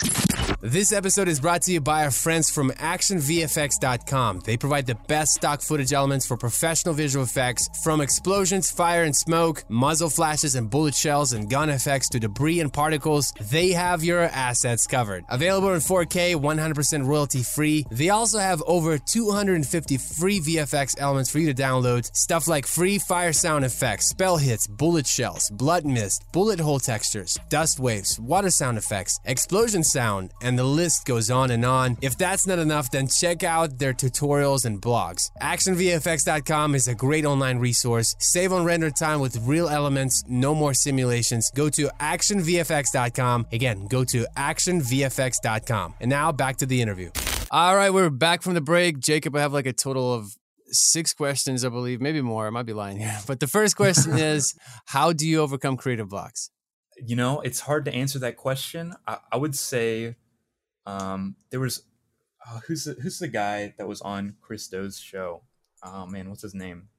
This 0.64 0.94
episode 0.94 1.28
is 1.28 1.40
brought 1.40 1.64
to 1.64 1.72
you 1.72 1.82
by 1.82 2.04
our 2.04 2.12
friends 2.12 2.52
from 2.52 2.70
ActionVFX.com. 2.70 4.42
They 4.42 4.58
provide 4.58 4.86
the 4.86 5.00
best 5.08 5.32
stock 5.32 5.64
footage 5.64 5.92
elements 5.92 6.28
for 6.28 6.38
professional 6.38 6.94
visual 6.94 7.26
effects, 7.26 7.68
from 7.84 8.00
explosions, 8.00 8.70
fire 8.70 9.02
and 9.02 9.16
smoke, 9.16 9.64
muzzle 9.70 10.12
flashes 10.12 10.54
and 10.54 10.70
bullet 10.70 10.94
shells, 10.94 11.34
and 11.34 11.50
gun 11.50 11.72
effects 11.72 12.10
to 12.10 12.20
debris 12.20 12.60
and 12.60 12.72
particles. 12.72 13.34
They 13.50 13.72
have 13.72 14.04
your 14.04 14.20
assets 14.22 14.86
covered. 14.86 15.26
Available 15.30 15.74
in 15.74 15.80
4K, 15.80 16.36
100% 16.36 17.08
royalty 17.08 17.42
free. 17.42 17.84
They 17.90 18.10
also 18.10 18.38
have 18.38 18.62
over 18.68 19.00
250 19.00 19.98
free 19.98 20.40
VFX 20.42 20.94
elements 21.00 21.32
for 21.32 21.40
you 21.40 21.52
to 21.52 21.60
download. 21.60 22.06
Stuff 22.16 22.48
like 22.48 22.68
free 22.68 23.00
fire 23.00 23.34
sound 23.34 23.66
effects, 23.66 24.10
spell 24.10 24.38
hits, 24.38 24.68
bullet 24.68 25.08
shells, 25.08 25.50
blood 25.50 25.88
mist, 25.88 26.24
bullet 26.32 26.60
hole 26.60 26.80
textures, 26.80 27.40
dust 27.50 27.80
waves, 27.80 28.20
water 28.20 28.52
sound 28.52 28.78
effects, 28.78 29.20
explosion 29.26 29.84
sound, 29.84 30.30
and 30.44 30.51
the 30.58 30.64
list 30.64 31.06
goes 31.06 31.30
on 31.30 31.52
and 31.52 31.66
on. 31.66 31.98
If 32.02 32.18
that's 32.18 32.48
not 32.48 32.60
enough, 32.60 32.92
then 32.92 33.08
check 33.08 33.44
out 33.44 33.78
their 33.80 33.94
tutorials 33.94 34.66
and 34.66 34.82
blogs. 34.82 35.30
ActionVFX.com 35.42 36.76
is 36.76 36.88
a 36.88 36.96
great 36.96 37.26
online 37.26 37.60
resource. 37.60 38.16
Save 38.20 38.54
on 38.54 38.66
render 38.66 38.90
time 38.90 39.20
with 39.20 39.38
real 39.46 39.70
elements, 39.70 40.24
no 40.28 40.56
more 40.56 40.74
simulations. 40.74 41.52
Go 41.56 41.70
to 41.70 41.90
ActionVFX.com. 42.00 43.48
Again, 43.52 43.88
go 43.88 44.04
to 44.06 44.26
ActionVFX.com. 44.38 45.96
And 46.00 46.10
now 46.10 46.32
back 46.32 46.58
to 46.58 46.66
the 46.66 46.82
interview. 46.82 47.12
All 47.52 47.76
right, 47.76 47.94
we're 47.94 48.10
back 48.10 48.42
from 48.42 48.54
the 48.54 48.62
break. 48.62 49.00
Jacob, 49.00 49.36
I 49.36 49.42
have 49.42 49.54
like 49.54 49.66
a 49.66 49.74
total 49.74 50.14
of 50.14 50.38
six 50.68 51.14
questions, 51.14 51.66
I 51.66 51.70
believe, 51.70 52.00
maybe 52.00 52.22
more. 52.22 52.48
I 52.48 52.50
might 52.50 52.66
be 52.66 52.74
lying 52.74 53.00
here. 53.00 53.18
But 53.28 53.40
the 53.40 53.48
first 53.48 53.76
question 53.76 54.18
is 54.18 54.56
How 54.86 55.12
do 55.14 55.28
you 55.28 55.42
overcome 55.42 55.78
creative 55.78 56.10
blocks? 56.10 56.50
you 57.06 57.16
know, 57.16 57.42
it's 57.42 57.62
hard 57.62 57.86
to 57.86 57.94
answer 57.94 58.20
that 58.20 58.38
question. 58.38 58.94
I, 59.08 59.18
I 59.32 59.38
would 59.38 59.56
say 59.56 60.16
um, 60.86 61.36
there 61.50 61.60
was 61.60 61.84
uh, 62.46 62.60
who's 62.68 62.86
the, 62.86 62.94
who's 62.94 63.20
the 63.20 63.28
guy 63.28 63.74
that 63.78 63.88
was 63.88 64.02
on 64.02 64.36
Chris 64.42 64.68
Do's 64.68 65.00
show? 65.00 65.44
Oh 65.84 66.06
man, 66.06 66.30
what's 66.30 66.42
his 66.42 66.54
name? 66.54 66.90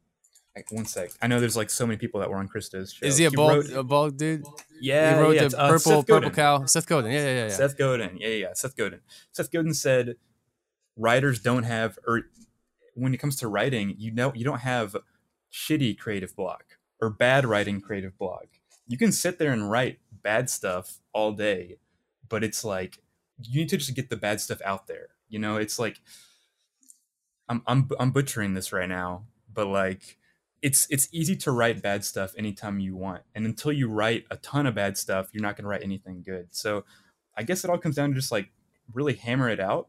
Like, 0.54 0.70
one 0.70 0.84
sec. 0.84 1.10
I 1.22 1.28
know 1.28 1.40
there's 1.40 1.56
like 1.56 1.70
so 1.70 1.86
many 1.86 1.96
people 1.96 2.20
that 2.20 2.28
were 2.28 2.36
on 2.36 2.46
Chris 2.46 2.68
Do's 2.68 2.92
show. 2.92 3.06
Is 3.06 3.16
he 3.16 3.24
a 3.24 3.30
bald, 3.30 3.70
wrote- 3.70 3.72
a 3.72 3.82
bald 3.82 4.18
dude? 4.18 4.44
yeah, 4.80 5.14
he 5.14 5.20
wrote 5.20 5.34
yeah, 5.36 5.48
the 5.48 5.58
uh, 5.58 5.68
purple 5.70 6.02
purple 6.02 6.30
cow. 6.30 6.66
Seth 6.66 6.86
Godin. 6.86 7.10
Yeah, 7.10 7.20
yeah, 7.20 7.26
yeah. 7.26 7.42
yeah. 7.44 7.48
Seth 7.48 7.78
Godin. 7.78 8.18
Yeah, 8.18 8.28
yeah, 8.28 8.34
yeah. 8.34 8.52
Seth 8.54 8.76
Godin. 8.76 9.00
Seth 9.32 9.50
Godin 9.50 9.74
said 9.74 10.16
writers 10.96 11.40
don't 11.40 11.62
have 11.62 11.98
or 12.06 12.22
when 12.94 13.14
it 13.14 13.18
comes 13.18 13.36
to 13.36 13.48
writing, 13.48 13.94
you 13.96 14.10
know 14.10 14.32
you 14.34 14.44
don't 14.44 14.60
have 14.60 14.96
shitty 15.50 15.98
creative 15.98 16.36
block 16.36 16.64
or 17.00 17.08
bad 17.08 17.46
writing 17.46 17.80
creative 17.80 18.16
block. 18.18 18.46
You 18.86 18.98
can 18.98 19.12
sit 19.12 19.38
there 19.38 19.52
and 19.52 19.70
write 19.70 20.00
bad 20.10 20.50
stuff 20.50 20.98
all 21.14 21.32
day, 21.32 21.78
but 22.28 22.44
it's 22.44 22.62
like 22.62 22.98
you 23.46 23.60
need 23.60 23.68
to 23.70 23.76
just 23.76 23.94
get 23.94 24.10
the 24.10 24.16
bad 24.16 24.40
stuff 24.40 24.60
out 24.64 24.86
there. 24.86 25.08
You 25.28 25.38
know, 25.38 25.56
it's 25.56 25.78
like 25.78 26.00
I'm 27.48 27.62
I'm 27.66 27.88
I'm 27.98 28.10
butchering 28.10 28.54
this 28.54 28.72
right 28.72 28.88
now, 28.88 29.24
but 29.52 29.66
like 29.66 30.18
it's 30.62 30.86
it's 30.90 31.08
easy 31.12 31.36
to 31.36 31.50
write 31.50 31.82
bad 31.82 32.04
stuff 32.04 32.34
anytime 32.38 32.78
you 32.80 32.96
want. 32.96 33.22
And 33.34 33.44
until 33.46 33.72
you 33.72 33.88
write 33.88 34.24
a 34.30 34.36
ton 34.36 34.66
of 34.66 34.74
bad 34.74 34.96
stuff, 34.96 35.28
you're 35.32 35.42
not 35.42 35.56
going 35.56 35.64
to 35.64 35.68
write 35.68 35.82
anything 35.82 36.22
good. 36.22 36.48
So 36.54 36.84
I 37.36 37.42
guess 37.42 37.64
it 37.64 37.70
all 37.70 37.78
comes 37.78 37.96
down 37.96 38.10
to 38.10 38.14
just 38.14 38.32
like 38.32 38.50
really 38.92 39.14
hammer 39.14 39.48
it 39.48 39.60
out 39.60 39.88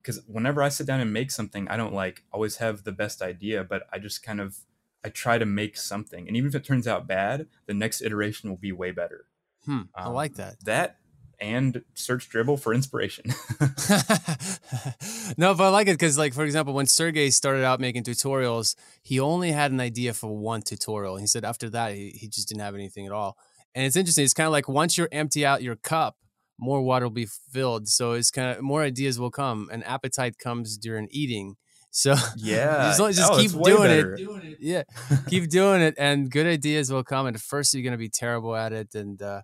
because 0.00 0.20
whenever 0.26 0.62
I 0.62 0.68
sit 0.68 0.86
down 0.86 1.00
and 1.00 1.12
make 1.12 1.30
something, 1.30 1.66
I 1.68 1.76
don't 1.76 1.94
like 1.94 2.24
always 2.32 2.56
have 2.56 2.84
the 2.84 2.92
best 2.92 3.22
idea, 3.22 3.64
but 3.64 3.84
I 3.92 3.98
just 3.98 4.22
kind 4.22 4.40
of 4.40 4.58
I 5.04 5.08
try 5.08 5.36
to 5.36 5.46
make 5.46 5.76
something. 5.76 6.28
And 6.28 6.36
even 6.36 6.48
if 6.48 6.54
it 6.54 6.64
turns 6.64 6.86
out 6.86 7.06
bad, 7.06 7.48
the 7.66 7.74
next 7.74 8.00
iteration 8.00 8.48
will 8.48 8.56
be 8.56 8.72
way 8.72 8.90
better. 8.92 9.26
Hmm, 9.64 9.82
I 9.94 10.04
Um, 10.04 10.14
like 10.14 10.34
that. 10.34 10.60
That 10.64 10.98
and 11.40 11.82
search 11.94 12.30
Dribbble 12.30 12.60
for 12.60 12.74
inspiration. 12.74 13.26
no, 15.36 15.54
but 15.54 15.64
I 15.64 15.68
like 15.68 15.88
it 15.88 15.92
because, 15.92 16.18
like, 16.18 16.34
for 16.34 16.44
example, 16.44 16.74
when 16.74 16.86
Sergey 16.86 17.30
started 17.30 17.64
out 17.64 17.80
making 17.80 18.04
tutorials, 18.04 18.74
he 19.02 19.20
only 19.20 19.52
had 19.52 19.72
an 19.72 19.80
idea 19.80 20.14
for 20.14 20.36
one 20.36 20.62
tutorial. 20.62 21.16
He 21.16 21.26
said 21.26 21.44
after 21.44 21.68
that, 21.70 21.94
he, 21.94 22.10
he 22.10 22.28
just 22.28 22.48
didn't 22.48 22.62
have 22.62 22.74
anything 22.74 23.06
at 23.06 23.12
all. 23.12 23.36
And 23.74 23.84
it's 23.84 23.96
interesting. 23.96 24.24
It's 24.24 24.34
kind 24.34 24.46
of 24.46 24.52
like 24.52 24.68
once 24.68 24.96
you 24.96 25.08
empty 25.10 25.44
out 25.44 25.62
your 25.62 25.76
cup, 25.76 26.16
more 26.58 26.82
water 26.82 27.06
will 27.06 27.10
be 27.10 27.26
filled. 27.26 27.88
So 27.88 28.12
it's 28.12 28.30
kind 28.30 28.56
of 28.56 28.62
more 28.62 28.82
ideas 28.82 29.18
will 29.18 29.30
come, 29.30 29.68
and 29.72 29.84
appetite 29.84 30.38
comes 30.38 30.76
during 30.76 31.08
eating. 31.10 31.56
So 31.96 32.16
yeah. 32.36 32.92
Just, 32.98 33.16
just 33.16 33.32
Oh, 33.32 33.36
keep 33.36 33.44
it's 33.44 33.54
way 33.54 33.70
doing 33.70 33.90
it. 33.92 34.58
Yeah, 34.58 34.82
keep 35.28 35.48
doing 35.48 35.80
it, 35.80 35.94
and 35.96 36.28
good 36.28 36.44
ideas 36.44 36.90
will 36.90 37.04
come. 37.04 37.26
And 37.26 37.36
at 37.36 37.40
first, 37.40 37.72
you're 37.72 37.84
going 37.84 37.92
to 37.92 37.98
be 37.98 38.08
terrible 38.08 38.56
at 38.56 38.72
it, 38.72 38.96
and 38.96 39.22
uh, 39.22 39.42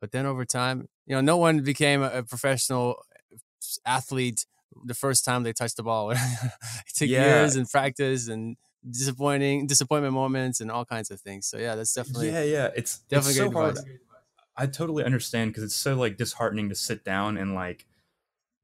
but 0.00 0.10
then 0.10 0.24
over 0.24 0.46
time, 0.46 0.88
you 1.10 1.16
know, 1.16 1.20
no 1.20 1.36
one 1.36 1.60
became 1.64 2.02
a, 2.02 2.22
professional 2.22 3.04
athlete 3.84 4.46
the 4.84 4.94
first 4.94 5.24
time 5.24 5.42
they 5.42 5.52
touched 5.52 5.76
the 5.76 5.82
ball. 5.82 6.10
it 6.12 6.18
took 6.94 7.08
Yeah. 7.08 7.24
years 7.24 7.56
and 7.56 7.68
practice 7.68 8.28
and 8.28 8.56
disappointing 8.88 9.66
disappointment 9.66 10.14
moments 10.14 10.60
and 10.60 10.70
all 10.70 10.84
kinds 10.84 11.10
of 11.10 11.20
things. 11.20 11.48
So 11.48 11.58
yeah, 11.58 11.74
that's 11.74 11.92
definitely 11.92 12.28
yeah, 12.28 12.44
yeah. 12.44 12.70
It's 12.76 12.98
definitely 12.98 13.30
it's 13.30 13.38
so 13.38 13.50
hard. 13.50 13.76
advice. 13.76 13.86
I 14.56 14.66
totally 14.66 15.02
understand 15.02 15.50
because 15.50 15.64
it's 15.64 15.74
so 15.74 15.96
like 15.96 16.16
disheartening 16.16 16.68
to 16.68 16.76
sit 16.76 17.02
down 17.02 17.36
and 17.36 17.56
like 17.56 17.86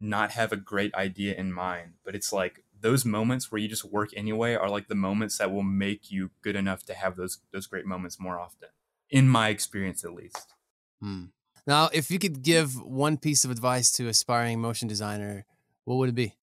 not 0.01 0.31
have 0.31 0.53
a 0.53 0.57
great 0.57 0.95
idea 0.95 1.35
in 1.35 1.53
mind. 1.53 1.95
But 2.05 2.15
it's 2.15 2.33
like 2.33 2.63
those 2.81 3.05
moments 3.05 3.51
where 3.51 3.61
you 3.61 3.67
just 3.67 3.85
work 3.85 4.11
anyway 4.17 4.55
are 4.55 4.71
like 4.71 4.87
the 4.87 4.95
moments 4.95 5.39
that 5.39 5.51
will 5.53 5.65
make 5.65 6.13
you 6.13 6.31
good 6.43 6.55
enough 6.55 6.85
to 6.85 6.95
have 6.95 7.17
those 7.17 7.39
those 7.51 7.67
great 7.67 7.87
moments 7.87 8.21
more 8.21 8.39
often. 8.39 8.69
In 9.11 9.29
my 9.29 9.49
experience, 9.49 10.05
at 10.05 10.15
least. 10.15 10.55
Hmm. 11.01 11.25
Now, 11.67 11.91
if 11.93 12.11
you 12.11 12.19
could 12.19 12.43
give 12.43 12.81
one 12.81 13.17
piece 13.17 13.45
of 13.45 13.51
advice 13.51 13.91
to 13.93 14.09
aspiring 14.09 14.61
motion 14.61 14.89
designer, 14.89 15.45
what 15.85 15.97
would 15.97 16.09
it 16.11 16.15
be? 16.15 16.35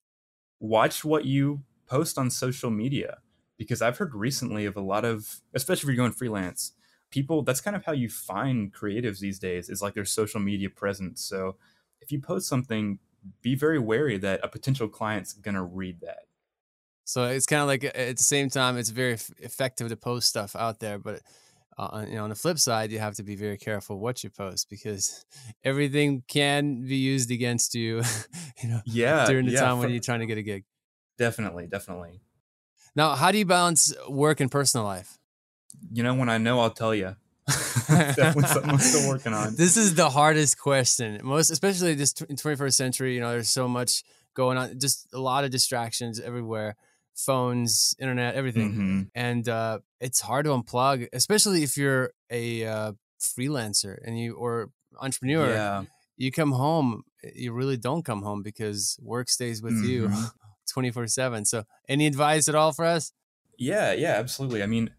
watch 0.63 1.03
what 1.03 1.25
you 1.25 1.61
post 1.87 2.17
on 2.17 2.29
social 2.29 2.71
media 2.71 3.17
because 3.57 3.81
I've 3.81 3.97
heard 3.97 4.15
recently 4.15 4.65
of 4.65 4.77
a 4.77 4.81
lot 4.81 5.03
of, 5.05 5.41
especially 5.53 5.83
if 5.83 5.87
you're 5.95 6.03
going 6.05 6.13
freelance, 6.13 6.71
people. 7.11 7.43
That's 7.43 7.61
kind 7.61 7.75
of 7.75 7.85
how 7.85 7.91
you 7.91 8.09
find 8.09 8.73
creatives 8.73 9.19
these 9.19 9.37
days 9.37 9.69
is 9.69 9.81
like 9.81 9.93
their 9.93 10.05
social 10.05 10.39
media 10.39 10.69
presence. 10.69 11.21
So 11.21 11.57
if 12.01 12.11
you 12.11 12.19
post 12.19 12.47
something, 12.47 12.99
be 13.41 13.55
very 13.55 13.77
wary 13.77 14.17
that 14.17 14.39
a 14.41 14.47
potential 14.47 14.87
client's 14.87 15.33
gonna 15.33 15.63
read 15.63 15.99
that. 16.01 16.27
So 17.03 17.25
it's 17.25 17.45
kind 17.45 17.61
of 17.61 17.67
like 17.67 17.83
at 17.83 18.17
the 18.17 18.23
same 18.23 18.49
time, 18.49 18.77
it's 18.77 18.89
very 18.89 19.13
effective 19.39 19.89
to 19.89 19.97
post 19.97 20.29
stuff 20.29 20.55
out 20.55 20.79
there, 20.79 20.97
but 20.97 21.21
uh, 21.77 21.89
on- 21.91 22.07
you 22.09 22.15
know, 22.15 22.23
on 22.23 22.29
the 22.29 22.35
flip 22.35 22.59
side, 22.59 22.91
you 22.91 22.99
have 22.99 23.15
to 23.15 23.23
be 23.23 23.35
very 23.35 23.57
careful 23.57 23.99
what 23.99 24.23
you 24.23 24.29
post 24.29 24.69
because 24.69 25.25
everything 25.63 26.23
can 26.27 26.85
be 26.87 26.97
used 26.97 27.31
against 27.31 27.75
you. 27.75 28.01
you 28.63 28.69
know, 28.69 28.81
Yeah, 28.85 29.25
during 29.27 29.45
the 29.45 29.53
yeah, 29.53 29.61
time 29.61 29.79
when 29.79 29.89
you're 29.89 29.99
trying 30.01 30.19
to 30.21 30.25
get 30.25 30.37
a 30.37 30.43
gig. 30.43 30.63
definitely, 31.17 31.67
definitely. 31.67 32.21
Now, 32.95 33.15
how 33.15 33.31
do 33.31 33.37
you 33.37 33.45
balance 33.45 33.93
work 34.07 34.39
and 34.39 34.51
personal 34.51 34.85
life? 34.85 35.17
You 35.91 36.03
know, 36.03 36.13
when 36.13 36.29
I 36.29 36.37
know, 36.37 36.59
I'll 36.59 36.69
tell 36.69 36.93
you. 36.93 37.15
definitely 37.87 38.43
something 38.45 38.69
I'm 38.69 38.79
still 38.79 39.09
working 39.09 39.33
on. 39.33 39.55
This 39.55 39.75
is 39.77 39.95
the 39.95 40.09
hardest 40.09 40.57
question. 40.59 41.19
Most, 41.23 41.49
especially 41.49 41.93
this 41.95 42.13
in 42.29 42.35
21st 42.35 42.73
century, 42.73 43.15
you 43.15 43.19
know, 43.21 43.31
there's 43.31 43.49
so 43.49 43.67
much 43.67 44.03
going 44.33 44.57
on, 44.57 44.79
just 44.79 45.07
a 45.13 45.19
lot 45.19 45.43
of 45.43 45.51
distractions 45.51 46.19
everywhere, 46.19 46.75
phones, 47.15 47.95
internet, 47.99 48.35
everything. 48.35 48.73
Mhm. 48.73 49.09
and 49.15 49.47
uh, 49.49 49.79
it's 49.99 50.19
hard 50.21 50.45
to 50.45 50.51
unplug, 50.51 51.07
especially 51.13 51.63
if 51.63 51.77
you're 51.77 52.11
a 52.29 52.65
uh, 52.65 52.91
freelancer 53.19 53.97
and 54.05 54.19
you 54.19 54.33
or 54.35 54.69
entrepreneur, 54.99 55.49
Yeah. 55.49 55.83
you 56.17 56.31
come 56.31 56.51
home, 56.51 57.03
you 57.35 57.53
really 57.53 57.77
don't 57.77 58.03
come 58.03 58.21
home 58.23 58.41
because 58.43 58.97
work 59.01 59.29
stays 59.29 59.61
with 59.61 59.83
you 59.83 60.07
Mhm. 60.09 60.31
24 60.67 61.07
7. 61.07 61.45
So, 61.45 61.65
any 61.87 62.07
advice 62.07 62.47
at 62.47 62.55
all 62.55 62.71
for 62.73 62.85
us? 62.85 63.11
Yeah, 63.57 63.93
yeah, 63.93 64.13
absolutely. 64.17 64.63
I 64.63 64.65
mean, 64.65 64.89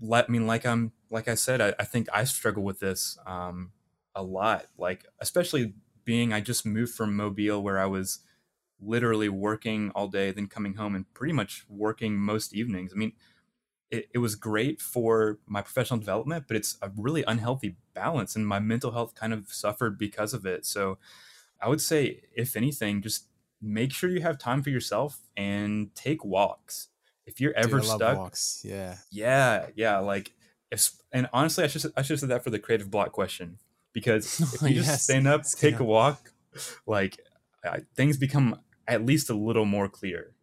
like, 0.00 0.28
I 0.28 0.32
mean, 0.32 0.46
like 0.46 0.66
I'm, 0.66 0.92
like 1.10 1.28
I 1.28 1.34
said, 1.36 1.60
I, 1.60 1.74
I 1.78 1.84
think 1.84 2.08
I 2.12 2.24
struggle 2.24 2.62
with 2.64 2.80
this 2.80 3.16
um, 3.26 3.70
a 4.14 4.22
lot. 4.22 4.66
Like, 4.76 5.04
especially 5.20 5.74
being, 6.04 6.32
I 6.32 6.40
just 6.40 6.66
moved 6.66 6.94
from 6.94 7.14
Mobile, 7.14 7.62
where 7.62 7.78
I 7.78 7.86
was 7.86 8.18
literally 8.84 9.28
working 9.28 9.90
all 9.94 10.08
day, 10.08 10.30
then 10.30 10.46
coming 10.46 10.74
home 10.74 10.94
and 10.94 11.12
pretty 11.14 11.32
much 11.32 11.64
working 11.68 12.16
most 12.16 12.54
evenings. 12.54 12.92
I 12.92 12.96
mean, 12.96 13.12
it, 13.90 14.08
it 14.14 14.18
was 14.18 14.34
great 14.34 14.80
for 14.80 15.38
my 15.46 15.62
professional 15.62 16.00
development, 16.00 16.44
but 16.48 16.56
it's 16.56 16.78
a 16.82 16.90
really 16.96 17.24
unhealthy 17.26 17.76
balance, 17.94 18.34
and 18.34 18.46
my 18.46 18.58
mental 18.58 18.92
health 18.92 19.14
kind 19.14 19.32
of 19.32 19.52
suffered 19.52 19.98
because 19.98 20.32
of 20.34 20.46
it. 20.46 20.64
So, 20.66 20.98
I 21.60 21.68
would 21.68 21.80
say, 21.80 22.22
if 22.34 22.56
anything, 22.56 23.02
just 23.02 23.26
make 23.60 23.92
sure 23.92 24.10
you 24.10 24.22
have 24.22 24.38
time 24.38 24.62
for 24.62 24.70
yourself 24.70 25.20
and 25.36 25.94
take 25.94 26.24
walks. 26.24 26.88
If 27.24 27.40
you're 27.40 27.52
Dude, 27.52 27.64
ever 27.64 27.76
love 27.82 27.96
stuck, 27.96 28.18
walks. 28.18 28.62
Yeah. 28.64 28.96
yeah, 29.12 29.66
yeah. 29.76 29.98
Like, 29.98 30.32
if 30.72 30.90
and 31.12 31.28
honestly, 31.32 31.62
I 31.62 31.66
should 31.68 31.92
I 31.96 32.02
should 32.02 32.14
have 32.14 32.20
said 32.20 32.28
that 32.30 32.42
for 32.42 32.50
the 32.50 32.58
creative 32.58 32.90
block 32.90 33.12
question 33.12 33.58
because 33.92 34.40
if 34.54 34.62
you 34.62 34.82
just 34.82 35.04
stand 35.04 35.28
up, 35.28 35.42
that's 35.42 35.54
take 35.54 35.76
good. 35.76 35.82
a 35.82 35.84
walk, 35.84 36.32
like 36.86 37.20
I, 37.64 37.80
things 37.94 38.16
become 38.16 38.58
at 38.86 39.04
least 39.04 39.30
a 39.30 39.34
little 39.34 39.64
more 39.64 39.88
clear. 39.88 40.34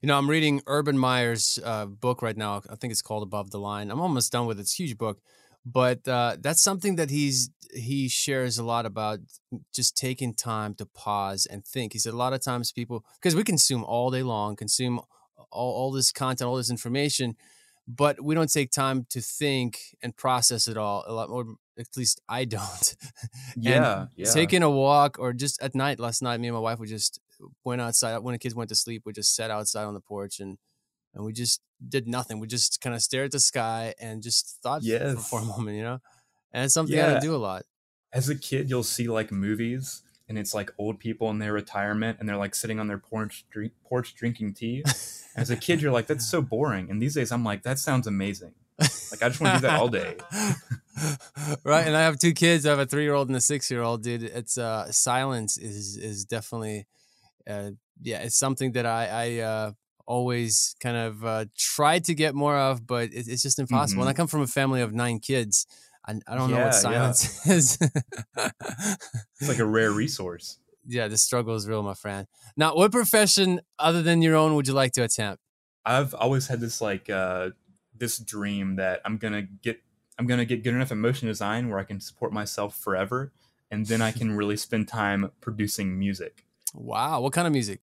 You 0.00 0.08
know, 0.08 0.18
I'm 0.18 0.28
reading 0.28 0.62
Urban 0.66 0.98
Meyer's 0.98 1.60
uh, 1.64 1.86
book 1.86 2.22
right 2.22 2.36
now. 2.36 2.62
I 2.68 2.74
think 2.74 2.90
it's 2.90 3.02
called 3.02 3.22
Above 3.22 3.50
the 3.50 3.58
Line. 3.60 3.90
I'm 3.90 4.00
almost 4.00 4.32
done 4.32 4.46
with 4.46 4.58
it. 4.58 4.62
It's 4.62 4.74
a 4.78 4.82
huge 4.82 4.98
book, 4.98 5.20
but 5.64 6.06
uh, 6.08 6.36
that's 6.40 6.62
something 6.62 6.96
that 6.96 7.10
he's 7.10 7.50
he 7.72 8.08
shares 8.08 8.58
a 8.58 8.64
lot 8.64 8.84
about 8.84 9.20
just 9.72 9.96
taking 9.96 10.34
time 10.34 10.74
to 10.74 10.86
pause 10.86 11.46
and 11.46 11.64
think. 11.64 11.92
He 11.92 11.98
said 11.98 12.12
a 12.12 12.16
lot 12.16 12.32
of 12.32 12.42
times 12.42 12.72
people 12.72 13.04
because 13.14 13.36
we 13.36 13.44
consume 13.44 13.84
all 13.84 14.10
day 14.10 14.22
long, 14.22 14.56
consume 14.56 15.00
all, 15.50 15.72
all 15.72 15.92
this 15.92 16.12
content, 16.12 16.48
all 16.48 16.56
this 16.56 16.70
information, 16.70 17.36
but 17.86 18.22
we 18.22 18.34
don't 18.34 18.52
take 18.52 18.70
time 18.70 19.06
to 19.10 19.20
think 19.20 19.96
and 20.02 20.16
process 20.16 20.68
it 20.68 20.76
all. 20.76 21.04
A 21.06 21.12
lot 21.12 21.30
more, 21.30 21.44
at 21.78 21.96
least 21.96 22.20
I 22.28 22.44
don't. 22.56 22.96
Yeah, 23.56 24.06
yeah. 24.16 24.32
taking 24.32 24.62
a 24.62 24.70
walk 24.70 25.18
or 25.18 25.32
just 25.32 25.62
at 25.62 25.74
night 25.74 25.98
last 26.00 26.22
night 26.22 26.40
me 26.40 26.48
and 26.48 26.54
my 26.54 26.60
wife 26.60 26.78
were 26.78 26.86
just 26.86 27.20
went 27.64 27.80
outside 27.80 28.18
when 28.18 28.32
the 28.32 28.38
kids 28.38 28.54
went 28.54 28.68
to 28.68 28.74
sleep 28.74 29.02
we 29.04 29.12
just 29.12 29.34
sat 29.34 29.50
outside 29.50 29.84
on 29.84 29.94
the 29.94 30.00
porch 30.00 30.40
and 30.40 30.58
and 31.14 31.24
we 31.24 31.32
just 31.32 31.60
did 31.88 32.06
nothing 32.08 32.38
we 32.40 32.46
just 32.46 32.80
kind 32.80 32.94
of 32.94 33.02
stared 33.02 33.26
at 33.26 33.32
the 33.32 33.40
sky 33.40 33.94
and 34.00 34.22
just 34.22 34.58
thought 34.62 34.82
f- 34.86 35.14
for, 35.14 35.20
for 35.20 35.40
a 35.40 35.44
moment 35.44 35.76
you 35.76 35.82
know 35.82 36.00
and 36.52 36.64
it's 36.64 36.74
something 36.74 36.96
i 36.96 36.98
Yeah. 37.02 37.12
don't 37.12 37.22
do 37.22 37.34
a 37.34 37.38
lot 37.50 37.64
As 38.12 38.28
a 38.28 38.34
kid, 38.36 38.68
you'll 38.70 38.82
see 38.84 39.08
like 39.08 39.32
movies, 39.32 40.02
and 40.28 40.38
it's 40.38 40.52
like 40.54 40.70
old 40.78 40.98
people 40.98 41.30
in 41.30 41.38
their 41.38 41.52
retirement, 41.54 42.18
and 42.20 42.28
they're 42.28 42.36
like 42.36 42.54
sitting 42.54 42.78
on 42.78 42.86
their 42.86 42.98
porch 42.98 43.46
drink, 43.50 43.72
porch 43.88 44.14
drinking 44.14 44.52
tea. 44.52 44.84
As 45.34 45.48
a 45.50 45.56
kid, 45.56 45.80
you're 45.80 45.92
like, 45.98 46.06
that's 46.08 46.28
so 46.28 46.42
boring. 46.42 46.90
And 46.90 47.00
these 47.00 47.14
days, 47.14 47.32
I'm 47.32 47.42
like, 47.42 47.62
that 47.62 47.78
sounds 47.78 48.06
amazing. 48.06 48.52
Like 49.10 49.22
I 49.24 49.28
just 49.30 49.40
want 49.40 49.54
to 49.54 49.60
do 49.60 49.66
that 49.66 49.80
all 49.80 49.88
day. 49.88 50.16
right 51.64 51.86
and 51.86 51.96
i 51.96 52.02
have 52.02 52.18
two 52.18 52.32
kids 52.34 52.66
i 52.66 52.70
have 52.70 52.78
a 52.78 52.86
three-year-old 52.86 53.28
and 53.28 53.36
a 53.36 53.40
six-year-old 53.40 54.02
dude 54.02 54.22
it's 54.22 54.58
uh 54.58 54.90
silence 54.92 55.56
is 55.56 55.96
is 55.96 56.24
definitely 56.24 56.86
uh 57.48 57.70
yeah 58.02 58.18
it's 58.18 58.36
something 58.36 58.72
that 58.72 58.86
i 58.86 59.06
i 59.06 59.38
uh 59.40 59.72
always 60.06 60.74
kind 60.80 60.96
of 60.96 61.24
uh 61.24 61.44
tried 61.56 62.04
to 62.04 62.14
get 62.14 62.34
more 62.34 62.56
of 62.56 62.86
but 62.86 63.04
it, 63.12 63.26
it's 63.28 63.42
just 63.42 63.58
impossible 63.58 64.02
and 64.02 64.08
i 64.10 64.12
come 64.12 64.26
from 64.26 64.40
a 64.42 64.46
family 64.46 64.80
of 64.80 64.92
nine 64.92 65.18
kids 65.20 65.66
i, 66.06 66.12
I 66.26 66.34
don't 66.36 66.50
know 66.50 66.58
what 66.58 66.72
Mm-hmm. 66.72 66.92
Yeah, 66.92 67.06
yeah. 67.06 67.12
silence 67.12 67.46
is 67.58 67.78
It's 69.40 69.48
like 69.48 69.58
a 69.58 69.64
rare 69.66 69.92
resource. 70.02 70.58
yeah 70.86 71.08
the 71.08 71.16
struggle 71.18 71.54
is 71.54 71.68
real 71.68 71.82
my 71.82 71.94
friend 71.94 72.26
now 72.56 72.74
what 72.74 72.90
profession 72.92 73.60
other 73.78 74.02
than 74.02 74.22
your 74.22 74.34
own 74.36 74.54
would 74.56 74.66
you 74.66 74.74
like 74.74 74.92
to 74.92 75.02
attempt 75.02 75.40
I've 75.84 76.14
always 76.14 76.46
had 76.46 76.60
this 76.60 76.80
like 76.80 77.10
uh, 77.10 77.50
this 77.96 78.18
dream 78.18 78.76
that 78.76 79.00
I'm 79.04 79.16
gonna 79.18 79.42
get 79.42 79.80
I'm 80.18 80.26
gonna 80.28 80.44
get 80.44 80.62
good 80.62 80.74
enough 80.74 80.92
in 80.92 80.98
motion 81.00 81.26
design 81.28 81.68
where 81.70 81.78
I 81.80 81.84
can 81.84 81.98
support 82.00 82.32
myself 82.32 82.76
forever, 82.78 83.32
and 83.68 83.86
then 83.86 84.00
I 84.00 84.12
can 84.20 84.36
really 84.36 84.56
spend 84.56 84.86
time 84.86 85.32
producing 85.40 85.98
music. 85.98 86.44
Wow 86.74 87.20
what 87.20 87.32
kind 87.32 87.46
of 87.46 87.52
music 87.52 87.80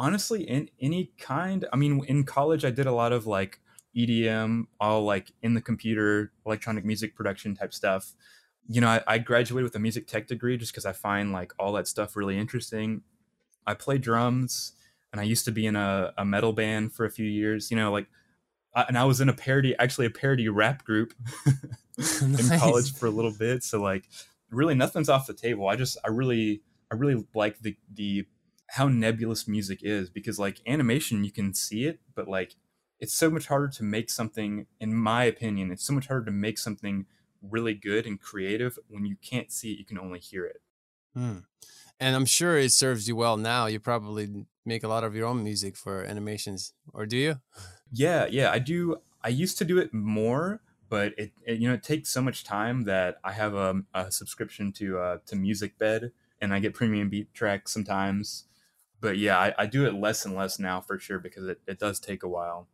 Honestly, 0.00 0.42
in 0.48 0.70
any 0.80 1.10
kind. 1.18 1.66
I 1.72 1.76
mean, 1.76 2.04
in 2.04 2.22
college, 2.22 2.64
I 2.64 2.70
did 2.70 2.86
a 2.86 2.92
lot 2.92 3.10
of 3.12 3.26
like 3.26 3.58
EDM, 3.96 4.66
all 4.78 5.02
like 5.02 5.32
in 5.42 5.54
the 5.54 5.60
computer, 5.60 6.30
electronic 6.46 6.84
music 6.84 7.16
production 7.16 7.56
type 7.56 7.74
stuff. 7.74 8.14
You 8.68 8.80
know, 8.80 8.86
I, 8.86 9.02
I 9.08 9.18
graduated 9.18 9.64
with 9.64 9.74
a 9.74 9.80
music 9.80 10.06
tech 10.06 10.28
degree 10.28 10.56
just 10.56 10.70
because 10.70 10.86
I 10.86 10.92
find 10.92 11.32
like 11.32 11.52
all 11.58 11.72
that 11.72 11.88
stuff 11.88 12.14
really 12.14 12.38
interesting. 12.38 13.02
I 13.66 13.74
play 13.74 13.98
drums, 13.98 14.72
and 15.12 15.20
I 15.20 15.24
used 15.24 15.44
to 15.46 15.50
be 15.50 15.66
in 15.66 15.74
a, 15.74 16.12
a 16.16 16.24
metal 16.24 16.52
band 16.52 16.92
for 16.92 17.04
a 17.04 17.10
few 17.10 17.26
years. 17.26 17.68
You 17.68 17.76
know, 17.76 17.90
like, 17.90 18.06
I, 18.76 18.82
and 18.82 18.96
I 18.96 19.02
was 19.04 19.20
in 19.20 19.28
a 19.28 19.32
parody, 19.34 19.74
actually 19.80 20.06
a 20.06 20.10
parody 20.10 20.48
rap 20.48 20.84
group 20.84 21.12
in 22.22 22.32
Nice. 22.32 22.60
college 22.60 22.94
for 22.94 23.06
a 23.06 23.10
little 23.10 23.32
bit. 23.32 23.64
So 23.64 23.82
like, 23.82 24.08
really, 24.48 24.76
nothing's 24.76 25.08
off 25.08 25.26
the 25.26 25.34
table. 25.34 25.66
I 25.66 25.74
just, 25.74 25.98
I 26.04 26.08
really, 26.10 26.62
I 26.90 26.94
really 26.94 27.26
like 27.34 27.60
the 27.60 27.76
the 27.92 28.26
how 28.70 28.88
nebulous 28.88 29.48
music 29.48 29.80
is 29.82 30.10
because 30.10 30.38
like 30.38 30.60
animation, 30.66 31.24
you 31.24 31.32
can 31.32 31.54
see 31.54 31.84
it, 31.86 32.00
but 32.14 32.28
like, 32.28 32.54
it's 33.00 33.14
so 33.14 33.30
much 33.30 33.46
harder 33.46 33.68
to 33.68 33.82
make 33.82 34.10
something. 34.10 34.66
In 34.80 34.94
my 34.94 35.24
opinion, 35.24 35.70
it's 35.70 35.84
so 35.84 35.92
much 35.92 36.06
harder 36.08 36.26
to 36.26 36.30
make 36.30 36.58
something 36.58 37.06
really 37.40 37.74
good 37.74 38.06
and 38.06 38.20
creative 38.20 38.78
when 38.88 39.06
you 39.06 39.16
can't 39.22 39.50
see 39.50 39.72
it. 39.72 39.78
You 39.78 39.84
can 39.84 39.98
only 39.98 40.18
hear 40.18 40.44
it. 40.44 40.60
Hmm. 41.14 41.38
And 42.00 42.14
I'm 42.14 42.26
sure 42.26 42.58
it 42.58 42.72
serves 42.72 43.08
you 43.08 43.16
well 43.16 43.36
now. 43.36 43.66
You 43.66 43.80
probably 43.80 44.46
make 44.64 44.84
a 44.84 44.88
lot 44.88 45.04
of 45.04 45.16
your 45.16 45.26
own 45.26 45.42
music 45.42 45.76
for 45.76 46.04
animations, 46.04 46.74
or 46.92 47.06
do 47.06 47.16
you? 47.16 47.40
Yeah, 47.90 48.26
yeah, 48.26 48.50
I 48.50 48.58
do. 48.58 48.96
I 49.24 49.28
used 49.28 49.56
to 49.56 49.64
do 49.64 49.78
it 49.78 49.94
more, 49.94 50.60
but 50.90 51.14
it, 51.16 51.32
it 51.46 51.58
you 51.58 51.68
know 51.68 51.72
it 51.72 51.82
takes 51.82 52.10
so 52.10 52.20
much 52.20 52.44
time 52.44 52.82
that 52.82 53.16
I 53.24 53.32
have 53.32 53.54
a, 53.54 53.82
a 53.94 54.12
subscription 54.12 54.72
to 54.72 54.98
uh, 54.98 55.18
to 55.24 55.36
MusicBed, 55.36 56.10
and 56.40 56.52
I 56.52 56.60
get 56.60 56.74
PremiumBeat 56.74 57.28
tracks 57.32 57.72
sometimes. 57.72 58.44
But 59.00 59.16
yeah, 59.18 59.38
I, 59.38 59.54
I 59.58 59.66
do 59.66 59.86
it 59.86 59.94
less 59.94 60.24
and 60.24 60.34
less 60.34 60.58
now 60.58 60.80
for 60.80 60.98
sure 60.98 61.18
because 61.18 61.46
it, 61.46 61.60
it 61.66 61.78
does 61.78 62.00
take 62.00 62.22
a 62.22 62.28
while. 62.28 62.68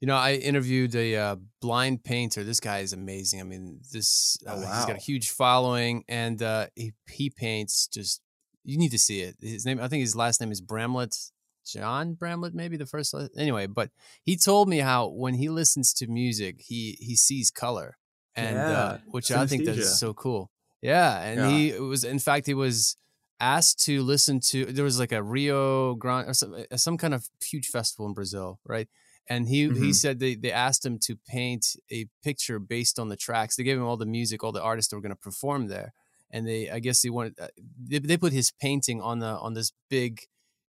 You 0.00 0.06
know, 0.06 0.16
I 0.16 0.34
interviewed 0.34 0.96
a 0.96 1.14
uh, 1.14 1.36
blind 1.60 2.02
painter. 2.02 2.42
This 2.42 2.58
guy 2.58 2.80
is 2.80 2.92
amazing. 2.92 3.40
I 3.40 3.44
mean, 3.44 3.80
this 3.92 4.36
Oh, 4.46 4.54
uh, 4.54 4.56
he's 4.58 4.86
got 4.86 4.96
a 4.96 5.00
huge 5.00 5.30
following, 5.30 6.04
and 6.08 6.42
uh, 6.42 6.66
he 6.74 6.92
he 7.08 7.30
paints 7.30 7.86
just. 7.86 8.20
You 8.64 8.78
need 8.78 8.90
to 8.92 8.98
see 8.98 9.20
it. 9.22 9.36
His 9.40 9.66
name, 9.66 9.80
I 9.80 9.88
think, 9.88 10.02
his 10.02 10.14
last 10.14 10.40
name 10.40 10.52
is 10.52 10.60
Bramblitt, 10.60 11.32
John 11.66 12.14
Bramblitt, 12.14 12.54
maybe 12.54 12.76
the 12.76 12.86
first. 12.86 13.14
Anyway, 13.36 13.66
but 13.66 13.90
he 14.22 14.36
told 14.36 14.68
me 14.68 14.78
how 14.78 15.08
when 15.08 15.34
he 15.34 15.48
listens 15.48 15.92
to 15.94 16.06
music, 16.06 16.60
he 16.60 16.96
he 17.00 17.14
sees 17.16 17.50
color, 17.50 17.98
and 18.34 18.56
uh, 18.56 18.60
Yeah, 18.60 18.98
which 19.06 19.30
I 19.30 19.46
think 19.46 19.64
that's 19.64 19.98
so 19.98 20.14
cool. 20.14 20.50
Yeah, 20.82 21.20
and 21.22 21.40
Yeah. 21.40 21.48
he 21.48 21.72
was, 21.80 22.04
in 22.04 22.18
fact, 22.18 22.46
he 22.46 22.54
was 22.54 22.96
asked 23.40 23.80
to 23.86 24.02
listen 24.02 24.40
to. 24.40 24.66
There 24.66 24.84
was 24.84 24.98
like 24.98 25.12
a 25.12 25.22
Rio 25.22 25.94
Grande 25.94 26.28
or 26.30 26.34
some 26.34 26.54
uh, 26.54 26.76
some 26.76 26.98
kind 26.98 27.14
of 27.14 27.28
huge 27.42 27.68
festival 27.68 28.06
in 28.06 28.14
Brazil, 28.14 28.60
right? 28.64 28.88
And 29.28 29.48
he 29.48 29.70
he 29.70 29.92
Mhm. 29.92 29.94
said 29.94 30.18
they 30.18 30.34
they 30.34 30.52
asked 30.52 30.84
him 30.84 30.98
to 31.00 31.16
paint 31.16 31.76
a 31.90 32.06
picture 32.24 32.58
based 32.58 32.98
on 32.98 33.08
the 33.08 33.16
tracks. 33.16 33.56
They 33.56 33.62
gave 33.64 33.78
him 33.78 33.84
all 33.84 33.96
the 33.96 34.06
music, 34.06 34.42
all 34.42 34.52
the 34.52 34.62
artists 34.62 34.90
that 34.90 34.96
were 34.96 35.02
going 35.02 35.14
to 35.14 35.16
perform 35.30 35.68
there, 35.68 35.94
and 36.30 36.46
they 36.46 36.68
I 36.70 36.80
guess 36.80 37.00
they 37.02 37.10
wanted 37.10 37.38
uh, 37.40 37.48
they, 37.88 38.00
they 38.00 38.16
put 38.16 38.32
his 38.32 38.50
painting 38.50 39.00
on 39.00 39.20
the 39.20 39.38
on 39.38 39.54
this 39.54 39.72
big 39.88 40.22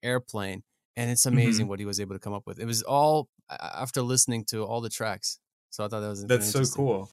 airplane, 0.01 0.63
and 0.95 1.11
it's 1.11 1.25
amazing 1.25 1.65
Mm-hmm. 1.65 1.69
what 1.69 1.79
he 1.79 1.85
was 1.85 1.99
able 1.99 2.15
to 2.15 2.19
come 2.19 2.33
up 2.33 2.47
with. 2.47 2.59
It 2.59 2.65
was 2.65 2.81
all 2.81 3.29
after 3.49 4.01
listening 4.01 4.45
to 4.45 4.63
all 4.63 4.81
the 4.81 4.89
tracks. 4.89 5.39
So 5.69 5.85
I 5.85 5.87
thought 5.87 5.99
that 6.01 6.09
was 6.09 6.23
That's 6.25 6.49
so 6.51 6.65
cool. 6.65 7.11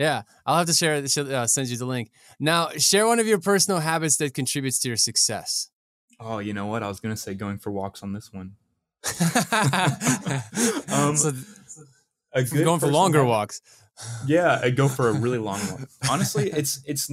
Yeah, 0.00 0.22
I'll 0.46 0.56
have 0.56 0.66
to 0.66 0.72
share. 0.72 1.06
sh- 1.06 1.18
Uh, 1.18 1.46
send 1.46 1.68
you 1.68 1.76
the 1.76 1.84
link. 1.84 2.10
Now, 2.38 2.70
share 2.78 3.06
one 3.06 3.18
of 3.20 3.26
your 3.26 3.38
personal 3.38 3.80
habits 3.80 4.16
that 4.16 4.32
contributes 4.32 4.78
to 4.80 4.88
your 4.88 4.96
success. 4.96 5.68
Oh, 6.18 6.38
you 6.38 6.54
know 6.54 6.66
what? 6.66 6.82
I 6.82 6.88
was 6.88 7.00
gonna 7.00 7.16
say 7.18 7.34
going 7.34 7.58
for 7.58 7.70
walks 7.70 8.02
on 8.02 8.12
this 8.14 8.32
one. 8.32 8.56
um, 10.88 11.16
so 11.16 11.32
A 12.32 12.42
going 12.44 12.80
for 12.80 12.86
longer 12.88 13.18
habit- 13.18 13.28
walks. 13.28 13.60
yeah 14.26 14.58
i 14.62 14.70
go 14.70 14.88
for 14.88 15.08
a 15.10 15.12
really 15.12 15.36
long 15.38 15.58
one 15.72 15.86
honestly 16.10 16.50
it's 16.50 16.80
it's 16.86 17.10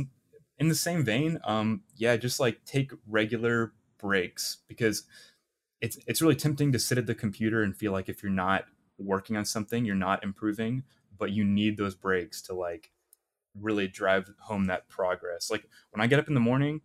in 0.58 0.70
the 0.70 0.76
same 0.76 1.04
vein 1.04 1.38
um 1.44 1.82
yeah 1.98 2.16
just 2.16 2.40
like 2.40 2.64
take 2.66 2.92
regular 3.08 3.74
breaks 4.00 4.58
because 4.70 5.04
it's 5.82 5.98
it's 6.08 6.22
really 6.22 6.36
tempting 6.36 6.72
to 6.72 6.80
sit 6.80 6.98
at 6.98 7.06
the 7.06 7.16
computer 7.16 7.62
and 7.64 7.76
feel 7.76 7.92
like 7.92 8.08
if 8.08 8.24
you're 8.24 8.32
not 8.32 8.66
working 8.98 9.36
on 9.36 9.44
something 9.46 9.84
you're 9.86 9.96
not 9.96 10.24
improving 10.24 10.84
but 11.18 11.32
you 11.32 11.44
need 11.44 11.78
those 11.78 11.96
breaks 11.96 12.42
to 12.42 12.54
like 12.54 12.92
really 13.60 13.88
drive 13.88 14.30
home 14.42 14.66
that 14.66 14.88
progress 14.88 15.50
like 15.50 15.66
when 15.92 16.02
i 16.02 16.08
get 16.08 16.20
up 16.20 16.28
in 16.28 16.34
the 16.34 16.40
morning 16.40 16.82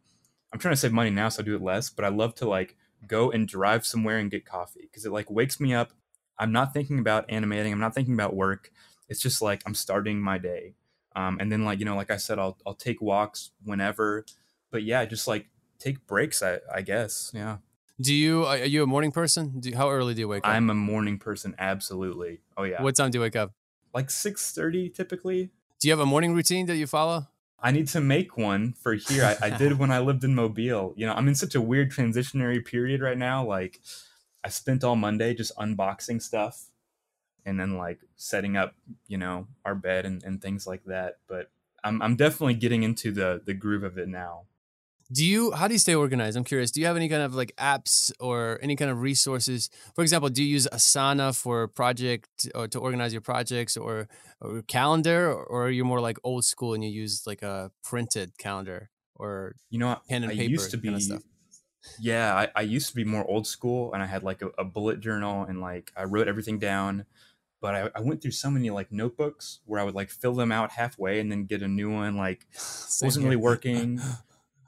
i'm 0.53 0.59
trying 0.59 0.73
to 0.73 0.81
save 0.81 0.93
money 0.93 1.11
now 1.11 1.29
so 1.29 1.43
i 1.43 1.45
do 1.45 1.55
it 1.55 1.63
less 1.63 1.91
but 1.91 2.05
i 2.05 2.09
love 2.09 2.35
to 2.35 2.49
like 2.49 2.77
go 3.07 3.31
and 3.31 3.49
drive 3.49 3.85
somewhere 3.85 4.19
and 4.19 4.31
get 4.31 4.47
coffee 4.47 4.83
because 4.83 5.05
it 5.05 5.13
like 5.13 5.31
wakes 5.31 5.61
me 5.61 5.75
up 5.75 5.93
i'm 6.39 6.53
not 6.53 6.73
thinking 6.73 6.99
about 6.99 7.27
animating 7.29 7.73
i'm 7.73 7.81
not 7.81 7.95
thinking 7.95 8.15
about 8.15 8.35
work 8.35 8.71
it's 9.13 9.21
just 9.21 9.43
like 9.43 9.63
I'm 9.67 9.75
starting 9.75 10.21
my 10.21 10.39
day. 10.39 10.75
Um, 11.15 11.37
and 11.39 11.53
then 11.53 11.65
like 11.65 11.79
you 11.79 11.85
know, 11.85 11.95
like 11.95 12.11
I 12.11 12.17
said, 12.17 12.39
I'll 12.39 12.59
I'll 12.67 12.75
take 12.75 13.01
walks 13.01 13.51
whenever. 13.63 14.25
But 14.71 14.83
yeah, 14.83 15.05
just 15.05 15.29
like 15.29 15.47
take 15.79 16.07
breaks. 16.07 16.43
I 16.43 16.61
I 16.75 16.81
guess. 16.81 17.31
Yeah. 17.35 17.59
Do 18.01 18.15
you 18.15 18.47
are 18.47 18.57
you 18.57 18.83
a 18.83 18.87
morning 18.87 19.13
person? 19.13 19.61
Do 19.61 19.69
you, 19.69 19.77
how 19.77 19.91
early 19.91 20.15
do 20.15 20.21
you 20.21 20.29
wake 20.29 20.45
up? 20.45 20.51
I'm 20.51 20.71
a 20.71 20.75
morning 20.75 21.19
person. 21.19 21.55
Absolutely. 21.59 22.41
Oh 22.57 22.65
yeah. 22.65 22.83
What 22.83 22.97
time 22.97 23.11
do 23.11 23.19
you 23.19 23.23
wake 23.23 23.37
up? 23.37 23.53
Like 23.95 24.11
six 24.11 24.53
thirty 24.53 24.89
typically. 24.89 25.51
Do 25.79 25.89
you 25.89 25.93
have 25.93 26.01
a 26.01 26.07
morning 26.07 26.35
routine 26.35 26.67
that 26.67 26.77
you 26.77 26.87
follow? 26.87 27.27
I 27.63 27.71
need 27.71 27.87
to 27.89 28.01
make 28.01 28.37
one 28.37 28.73
for 28.73 28.95
here. 28.95 29.25
I, 29.25 29.47
I 29.47 29.51
did 29.57 29.79
when 29.79 29.93
I 29.93 30.01
lived 30.01 30.25
in 30.25 30.35
Mobile. 30.35 30.95
You 30.97 31.07
know, 31.07 31.15
I'm 31.15 31.29
in 31.29 31.35
such 31.35 31.55
a 31.55 31.61
weird 31.61 31.93
transitionary 31.93 32.65
period 32.65 33.01
right 33.01 33.17
now. 33.17 33.45
Like, 33.45 33.81
I 34.43 34.49
spent 34.49 34.83
all 34.83 34.97
Monday 34.97 35.35
just 35.35 35.57
unboxing 35.57 36.21
stuff 36.21 36.71
and 37.47 37.59
then 37.59 37.77
like 37.77 38.01
setting 38.17 38.57
up, 38.57 38.75
you 39.07 39.17
know, 39.17 39.47
our 39.65 39.75
bed 39.75 40.07
and, 40.07 40.23
and 40.25 40.43
things 40.43 40.67
like 40.67 40.85
that. 40.85 41.19
But 41.29 41.51
I'm 41.85 42.03
I'm 42.03 42.17
definitely 42.17 42.55
getting 42.55 42.83
into 42.83 43.13
the 43.13 43.43
the 43.45 43.55
groove 43.55 43.85
of 43.85 43.99
it 43.99 44.09
now. 44.09 44.43
Do 45.13 45.25
you 45.27 45.53
how 45.53 45.69
do 45.69 45.75
you 45.75 45.79
stay 45.79 45.95
organized? 45.95 46.37
I'm 46.37 46.45
curious. 46.45 46.71
Do 46.71 46.81
you 46.81 46.87
have 46.87 46.97
any 46.97 47.09
kind 47.09 47.23
of 47.23 47.35
like 47.35 47.53
apps 47.57 48.11
or 48.19 48.59
any 48.63 48.77
kind 48.77 48.91
of 48.91 49.01
resources? 49.03 49.69
For 49.95 50.03
example, 50.03 50.31
do 50.31 50.43
you 50.43 50.49
use 50.49 50.67
Asana 50.73 51.37
for 51.39 51.69
project 51.69 52.49
or 52.55 52.67
to 52.69 52.79
organize 52.79 53.13
your 53.13 53.21
projects 53.21 53.77
or, 53.77 54.09
or 54.41 54.63
calendar 54.63 55.31
or 55.33 55.67
are 55.67 55.71
you 55.71 55.85
more 55.85 56.01
like 56.01 56.19
old 56.25 56.45
school 56.45 56.73
and 56.73 56.83
you 56.83 56.91
use 56.91 57.27
like 57.27 57.43
a 57.43 57.71
printed 57.83 58.39
calendar 58.39 58.91
or 59.15 59.55
You 59.71 59.81
know, 59.81 60.01
pen 60.09 60.23
and 60.23 60.33
I 60.33 60.37
paper 60.37 60.51
used 60.51 60.71
to 60.71 60.79
kind 60.79 60.95
of 60.95 61.03
stuff? 61.03 61.23
yeah, 62.01 62.35
I, 62.35 62.49
I 62.57 62.63
used 62.63 62.89
to 62.91 62.95
be 62.95 63.05
more 63.05 63.29
old 63.29 63.47
school 63.47 63.93
and 63.93 64.03
I 64.03 64.07
had 64.07 64.23
like 64.23 64.41
a, 64.41 64.49
a 64.57 64.65
bullet 64.65 65.01
journal 65.01 65.45
and 65.45 65.61
like 65.61 65.93
I 65.97 66.05
wrote 66.05 66.29
everything 66.29 66.59
down. 66.59 67.07
But 67.61 67.75
I, 67.75 67.91
I 67.95 68.01
went 68.01 68.23
through 68.23 68.33
so 68.33 68.51
many 68.51 68.71
like 68.71 68.91
notebooks 68.91 69.61
where 69.67 69.81
I 69.81 69.85
would 69.85 69.95
like 69.95 70.11
fill 70.11 70.35
them 70.35 70.51
out 70.51 70.73
halfway 70.73 71.21
and 71.21 71.31
then 71.31 71.45
get 71.45 71.63
a 71.63 71.69
new 71.69 71.91
one 71.93 72.17
like 72.17 72.47
Same 72.53 73.07
wasn't 73.07 73.25
here. 73.25 73.31
really 73.31 73.43
working. 73.43 74.01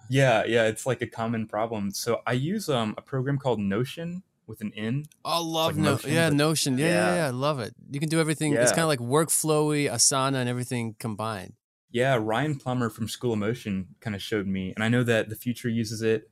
Yeah, 0.08 0.44
yeah, 0.44 0.64
it's 0.66 0.86
like 0.86 1.02
a 1.02 1.06
common 1.06 1.46
problem. 1.46 1.90
So 1.90 2.22
I 2.26 2.32
use 2.32 2.68
um 2.68 2.94
a 2.96 3.02
program 3.02 3.38
called 3.38 3.60
Notion 3.60 4.22
with 4.46 4.60
an 4.60 4.72
N. 4.76 5.06
Oh, 5.24 5.42
love 5.42 5.76
like 5.76 5.76
no, 5.76 5.90
Notion, 5.92 6.12
yeah, 6.12 6.28
Notion, 6.28 6.78
yeah, 6.78 6.86
yeah, 6.86 6.92
yeah. 6.92 7.14
yeah, 7.16 7.26
I 7.26 7.30
love 7.30 7.60
it. 7.60 7.74
You 7.90 8.00
can 8.00 8.08
do 8.08 8.20
everything. 8.20 8.54
It's 8.54 8.72
kind 8.72 8.82
of 8.82 8.88
like 8.88 8.98
workflowy, 9.00 9.90
Asana, 9.90 10.36
and 10.36 10.48
everything 10.48 10.96
combined. 10.98 11.54
Yeah, 11.90 12.18
Ryan 12.20 12.56
Plummer 12.56 12.90
from 12.90 13.08
School 13.08 13.34
of 13.34 13.38
Motion 13.38 13.94
kind 14.00 14.16
of 14.16 14.22
showed 14.22 14.46
me, 14.46 14.72
and 14.74 14.82
I 14.82 14.88
know 14.88 15.04
that 15.04 15.28
the 15.28 15.36
Futur 15.36 15.68
uses 15.68 16.02
it 16.02 16.28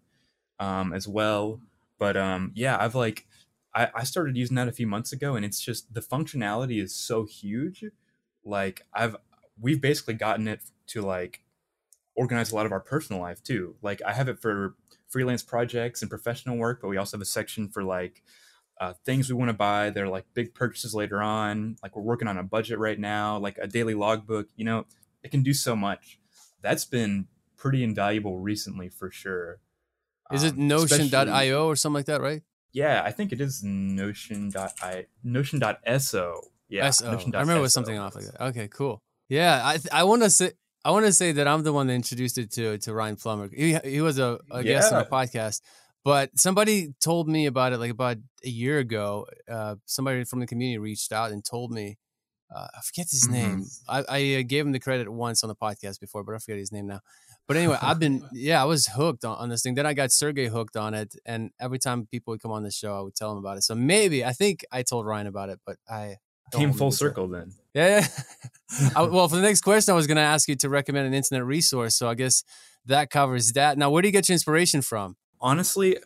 um, 0.58 0.92
as 0.92 1.06
well. 1.06 1.60
But 1.98 2.16
um, 2.16 2.52
yeah, 2.54 2.76
I've 2.78 2.94
like 2.94 3.26
I, 3.74 3.88
I 3.94 4.04
started 4.04 4.36
using 4.36 4.56
that 4.56 4.68
a 4.68 4.72
few 4.72 4.86
months 4.86 5.12
ago, 5.12 5.36
and 5.36 5.44
it's 5.44 5.60
just 5.60 5.94
the 5.94 6.00
functionality 6.00 6.82
is 6.82 6.94
so 6.94 7.24
huge. 7.24 7.84
Like 8.44 8.84
I've 8.92 9.16
we've 9.60 9.80
basically 9.80 10.14
gotten 10.14 10.48
it 10.48 10.62
to 10.88 11.02
like 11.02 11.41
organize 12.14 12.52
a 12.52 12.54
lot 12.54 12.66
of 12.66 12.72
our 12.72 12.80
personal 12.80 13.20
life 13.22 13.42
too. 13.42 13.76
Like 13.82 14.00
I 14.06 14.12
have 14.12 14.28
it 14.28 14.38
for 14.38 14.74
freelance 15.08 15.42
projects 15.42 16.02
and 16.02 16.10
professional 16.10 16.56
work, 16.56 16.80
but 16.82 16.88
we 16.88 16.96
also 16.96 17.16
have 17.16 17.22
a 17.22 17.26
section 17.26 17.68
for 17.68 17.82
like 17.84 18.22
uh, 18.80 18.94
things 19.04 19.28
we 19.28 19.34
want 19.36 19.48
to 19.50 19.54
buy. 19.54 19.90
They're 19.90 20.08
like 20.08 20.24
big 20.34 20.54
purchases 20.54 20.94
later 20.94 21.22
on. 21.22 21.76
Like 21.82 21.94
we're 21.96 22.02
working 22.02 22.28
on 22.28 22.38
a 22.38 22.42
budget 22.42 22.78
right 22.78 22.98
now, 22.98 23.38
like 23.38 23.58
a 23.58 23.66
daily 23.66 23.94
logbook. 23.94 24.48
You 24.56 24.64
know, 24.64 24.86
it 25.22 25.30
can 25.30 25.42
do 25.42 25.52
so 25.54 25.76
much. 25.76 26.18
That's 26.62 26.84
been 26.84 27.26
pretty 27.56 27.84
invaluable 27.84 28.38
recently 28.40 28.88
for 28.88 29.10
sure. 29.10 29.60
Is 30.32 30.42
it 30.42 30.54
Um, 30.54 30.68
Notion.io 30.68 31.66
or 31.66 31.76
something 31.76 31.94
like 31.94 32.06
that, 32.06 32.20
right? 32.22 32.42
Yeah, 32.72 33.02
I 33.04 33.10
think 33.12 33.32
it 33.32 33.40
is 33.40 33.62
Notion.i 33.62 35.06
Notion.so. 35.22 36.40
Yeah, 36.68 36.88
SO. 36.90 37.12
Notion 37.12 37.34
I 37.34 37.40
remember 37.40 37.58
it 37.58 37.62
was 37.62 37.72
something 37.74 37.98
off 37.98 38.14
like 38.14 38.24
that. 38.24 38.40
Okay, 38.46 38.68
cool. 38.68 39.02
Yeah, 39.28 39.60
I 39.62 39.72
th- 39.76 39.92
I 39.92 40.04
want 40.04 40.22
to 40.22 40.30
say 40.30 40.52
I 40.84 40.90
want 40.90 41.06
to 41.06 41.12
say 41.12 41.32
that 41.32 41.46
I'm 41.46 41.62
the 41.62 41.72
one 41.72 41.86
that 41.86 41.94
introduced 41.94 42.38
it 42.38 42.50
to 42.52 42.78
to 42.78 42.92
Ryan 42.94 43.16
Plummer. 43.16 43.48
He 43.52 43.76
he 43.84 44.00
was 44.00 44.18
a, 44.18 44.38
a 44.50 44.62
guest 44.64 44.92
on 44.92 45.00
a 45.00 45.04
podcast, 45.04 45.60
but 46.04 46.38
somebody 46.38 46.94
told 47.00 47.28
me 47.28 47.46
about 47.46 47.72
it 47.72 47.78
like 47.78 47.90
about 47.92 48.16
a 48.44 48.48
year 48.48 48.78
ago. 48.78 49.26
Uh, 49.48 49.76
somebody 49.86 50.24
from 50.24 50.40
the 50.40 50.46
community 50.46 50.78
reached 50.78 51.12
out 51.12 51.30
and 51.32 51.44
told 51.44 51.70
me. 51.72 51.98
Uh, 52.54 52.68
I 52.76 52.80
forget 52.82 53.06
his 53.10 53.28
Mhm. 53.28 53.32
name. 53.32 53.66
I, 53.88 54.04
I 54.10 54.34
uh, 54.40 54.42
gave 54.46 54.66
him 54.66 54.72
the 54.72 54.78
credit 54.78 55.08
once 55.10 55.42
on 55.42 55.48
the 55.48 55.54
podcast 55.56 55.98
before, 56.00 56.22
but 56.22 56.34
I 56.34 56.38
forget 56.38 56.58
his 56.58 56.70
name 56.70 56.86
now. 56.86 57.00
But 57.48 57.56
anyway, 57.56 57.78
I've 57.80 57.98
been 57.98 58.28
yeah, 58.34 58.60
I 58.60 58.66
was 58.66 58.88
hooked 58.88 59.24
on, 59.24 59.38
on 59.38 59.48
this 59.48 59.62
thing. 59.62 59.74
Then 59.74 59.86
I 59.86 59.94
got 59.94 60.12
Sergey 60.12 60.48
hooked 60.48 60.76
on 60.76 60.92
it, 60.92 61.14
and 61.24 61.50
every 61.58 61.78
time 61.78 62.04
people 62.06 62.32
would 62.32 62.42
come 62.42 62.50
on 62.52 62.62
the 62.62 62.70
show, 62.70 62.94
I 62.94 63.00
would 63.00 63.14
tell 63.14 63.32
him 63.32 63.38
about 63.38 63.56
it. 63.56 63.62
So 63.62 63.74
maybe 63.74 64.22
I 64.22 64.32
think 64.32 64.66
I 64.70 64.82
told 64.82 65.06
Ryan 65.06 65.28
about 65.28 65.48
it, 65.48 65.60
but 65.64 65.76
I 65.88 66.16
Came 66.52 66.72
full 66.72 66.92
circle 66.92 67.28
then. 67.28 67.52
Yeah. 67.74 68.00
yeah. 68.00 68.88
I- 68.96 69.02
well, 69.02 69.28
for 69.28 69.36
the 69.36 69.42
next 69.42 69.62
question, 69.62 69.92
I 69.92 69.96
was 69.96 70.06
going 70.06 70.16
to 70.16 70.22
ask 70.22 70.48
you 70.48 70.56
to 70.56 70.68
recommend 70.68 71.06
an 71.06 71.14
internet 71.14 71.44
resource. 71.44 71.96
So 71.96 72.08
I 72.08 72.14
guess 72.14 72.44
that 72.86 73.10
covers 73.10 73.52
that. 73.52 73.78
Now, 73.78 73.90
where 73.90 74.02
do 74.02 74.08
you 74.08 74.12
get 74.12 74.28
your 74.28 74.34
inspiration 74.34 74.82
from? 74.82 75.16
honestly, 75.42 75.98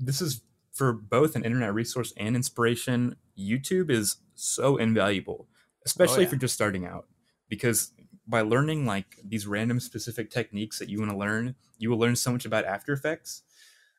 this 0.00 0.20
is 0.20 0.40
for 0.72 0.92
both 0.92 1.36
an 1.36 1.44
internet 1.44 1.74
resource 1.74 2.12
and 2.16 2.34
inspiration. 2.34 3.16
YouTube 3.38 3.90
is 3.90 4.16
so 4.34 4.78
invaluable, 4.78 5.46
especially 5.84 6.18
oh, 6.18 6.22
if 6.22 6.28
yeah. 6.28 6.32
you're 6.32 6.40
just 6.40 6.54
starting 6.54 6.86
out, 6.86 7.06
because 7.48 7.92
by 8.26 8.40
learning 8.40 8.86
like 8.86 9.18
these 9.22 9.46
random 9.46 9.78
specific 9.78 10.30
techniques 10.30 10.78
that 10.78 10.88
you 10.88 10.98
want 10.98 11.10
to 11.10 11.16
learn, 11.16 11.54
you 11.78 11.90
will 11.90 11.98
learn 11.98 12.16
so 12.16 12.32
much 12.32 12.44
about 12.44 12.64
After 12.64 12.92
Effects. 12.92 13.42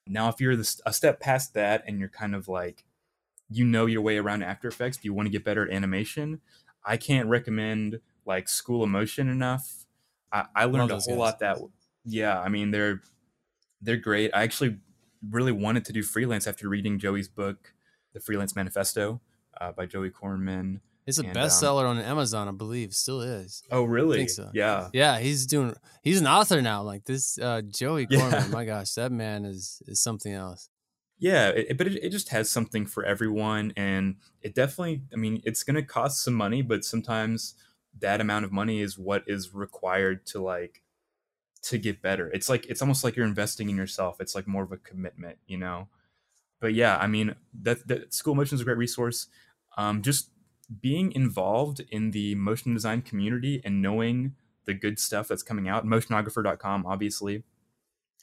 Now, 0.07 0.27
if 0.27 0.41
you're 0.41 0.55
this, 0.55 0.81
a 0.85 0.91
step 0.91 1.19
past 1.19 1.53
that 1.53 1.83
and 1.87 1.99
you're 1.99 2.09
kind 2.09 2.35
of 2.35 2.47
like, 2.47 2.83
you 3.55 3.65
know 3.65 3.85
your 3.85 4.01
way 4.01 4.17
around 4.17 4.43
After 4.43 4.67
Effects, 4.67 4.97
but 4.97 5.05
you 5.05 5.13
want 5.13 5.27
to 5.27 5.31
get 5.31 5.43
better 5.43 5.67
at 5.67 5.73
animation, 5.73 6.41
I 6.85 6.97
can't 6.97 7.27
recommend 7.27 7.99
like 8.25 8.49
School 8.49 8.83
of 8.83 8.89
Motion 8.89 9.29
enough. 9.29 9.85
I, 10.31 10.45
I 10.55 10.65
learned 10.65 10.91
a 10.91 10.95
whole 10.95 11.13
guys. 11.13 11.17
lot 11.17 11.39
that, 11.39 11.59
yeah, 12.05 12.39
I 12.39 12.49
mean 12.49 12.71
they're 12.71 13.01
they're 13.81 13.97
great. 13.97 14.31
I 14.33 14.43
actually 14.43 14.77
really 15.29 15.51
wanted 15.51 15.85
to 15.85 15.93
do 15.93 16.03
freelance 16.03 16.47
after 16.47 16.67
reading 16.67 16.99
Joey's 16.99 17.27
book, 17.27 17.73
The 18.13 18.19
Freelance 18.19 18.55
Manifesto, 18.55 19.21
uh, 19.59 19.71
by 19.71 19.85
Joey 19.85 20.09
Korenman. 20.09 20.79
It's 21.05 21.19
a 21.19 21.25
And, 21.25 21.37
um, 21.37 21.43
bestseller 21.43 21.85
on 21.85 21.99
Amazon, 21.99 22.47
I 22.47 22.51
believe. 22.51 22.93
Still 22.93 23.21
is. 23.21 23.63
Oh, 23.69 23.83
really? 23.83 24.17
think 24.19 24.29
so. 24.29 24.49
Yeah. 24.53 24.89
Yeah, 24.93 25.19
he's 25.19 25.45
doing. 25.45 25.75
He's 26.01 26.21
an 26.21 26.27
author 26.27 26.61
now. 26.61 26.81
Like 26.83 27.03
this, 27.03 27.37
uh, 27.37 27.61
Joey 27.61 28.07
Yeah. 28.09 28.47
My 28.49 28.63
gosh, 28.65 28.93
that 28.93 29.11
man 29.11 29.43
is 29.45 29.81
is 29.85 30.01
something 30.01 30.31
else. 30.33 30.69
Yeah, 31.23 31.51
it, 31.51 31.77
but 31.77 31.87
it, 31.87 32.03
it 32.03 32.09
just 32.09 32.29
has 32.29 32.51
something 32.51 32.85
for 32.85 33.05
everyone, 33.05 33.71
and 33.77 34.17
it 34.41 34.53
definitely. 34.53 35.03
I 35.13 35.15
mean, 35.15 35.41
it's 35.45 35.63
going 35.63 35.77
to 35.77 35.81
cost 35.81 36.21
some 36.21 36.33
money, 36.33 36.61
but 36.61 36.83
sometimes 36.83 37.55
that 38.01 38.19
amount 38.19 38.43
of 38.43 38.51
money 38.51 38.81
is 38.81 38.97
what 38.97 39.23
is 39.25 39.53
required 39.53 40.25
to 40.25 40.41
like 40.41 40.81
to 41.61 41.77
get 41.77 42.01
better. 42.01 42.29
It's 42.33 42.49
like 42.49 42.65
it's 42.65 42.81
almost 42.81 43.05
like 43.05 43.15
you're 43.15 43.25
investing 43.25 43.69
in 43.69 43.77
yourself. 43.77 44.19
It's 44.19 44.35
like 44.35 44.47
more 44.47 44.63
of 44.63 44.73
a 44.73 44.77
commitment, 44.77 45.37
you 45.47 45.57
know. 45.57 45.87
But 46.59 46.73
yeah, 46.73 46.97
I 46.97 47.07
mean, 47.07 47.35
that, 47.61 47.87
that 47.87 48.13
School 48.13 48.35
Motion 48.35 48.55
is 48.55 48.61
a 48.61 48.65
great 48.65 48.77
resource. 48.77 49.27
Um, 49.77 50.01
just 50.01 50.29
being 50.81 51.13
involved 51.13 51.81
in 51.89 52.11
the 52.11 52.35
motion 52.35 52.73
design 52.73 53.01
community 53.01 53.61
and 53.63 53.81
knowing 53.81 54.35
the 54.65 54.73
good 54.73 54.99
stuff 54.99 55.29
that's 55.29 55.43
coming 55.43 55.69
out. 55.69 55.85
Motionographer.com, 55.85 56.85
obviously, 56.85 57.43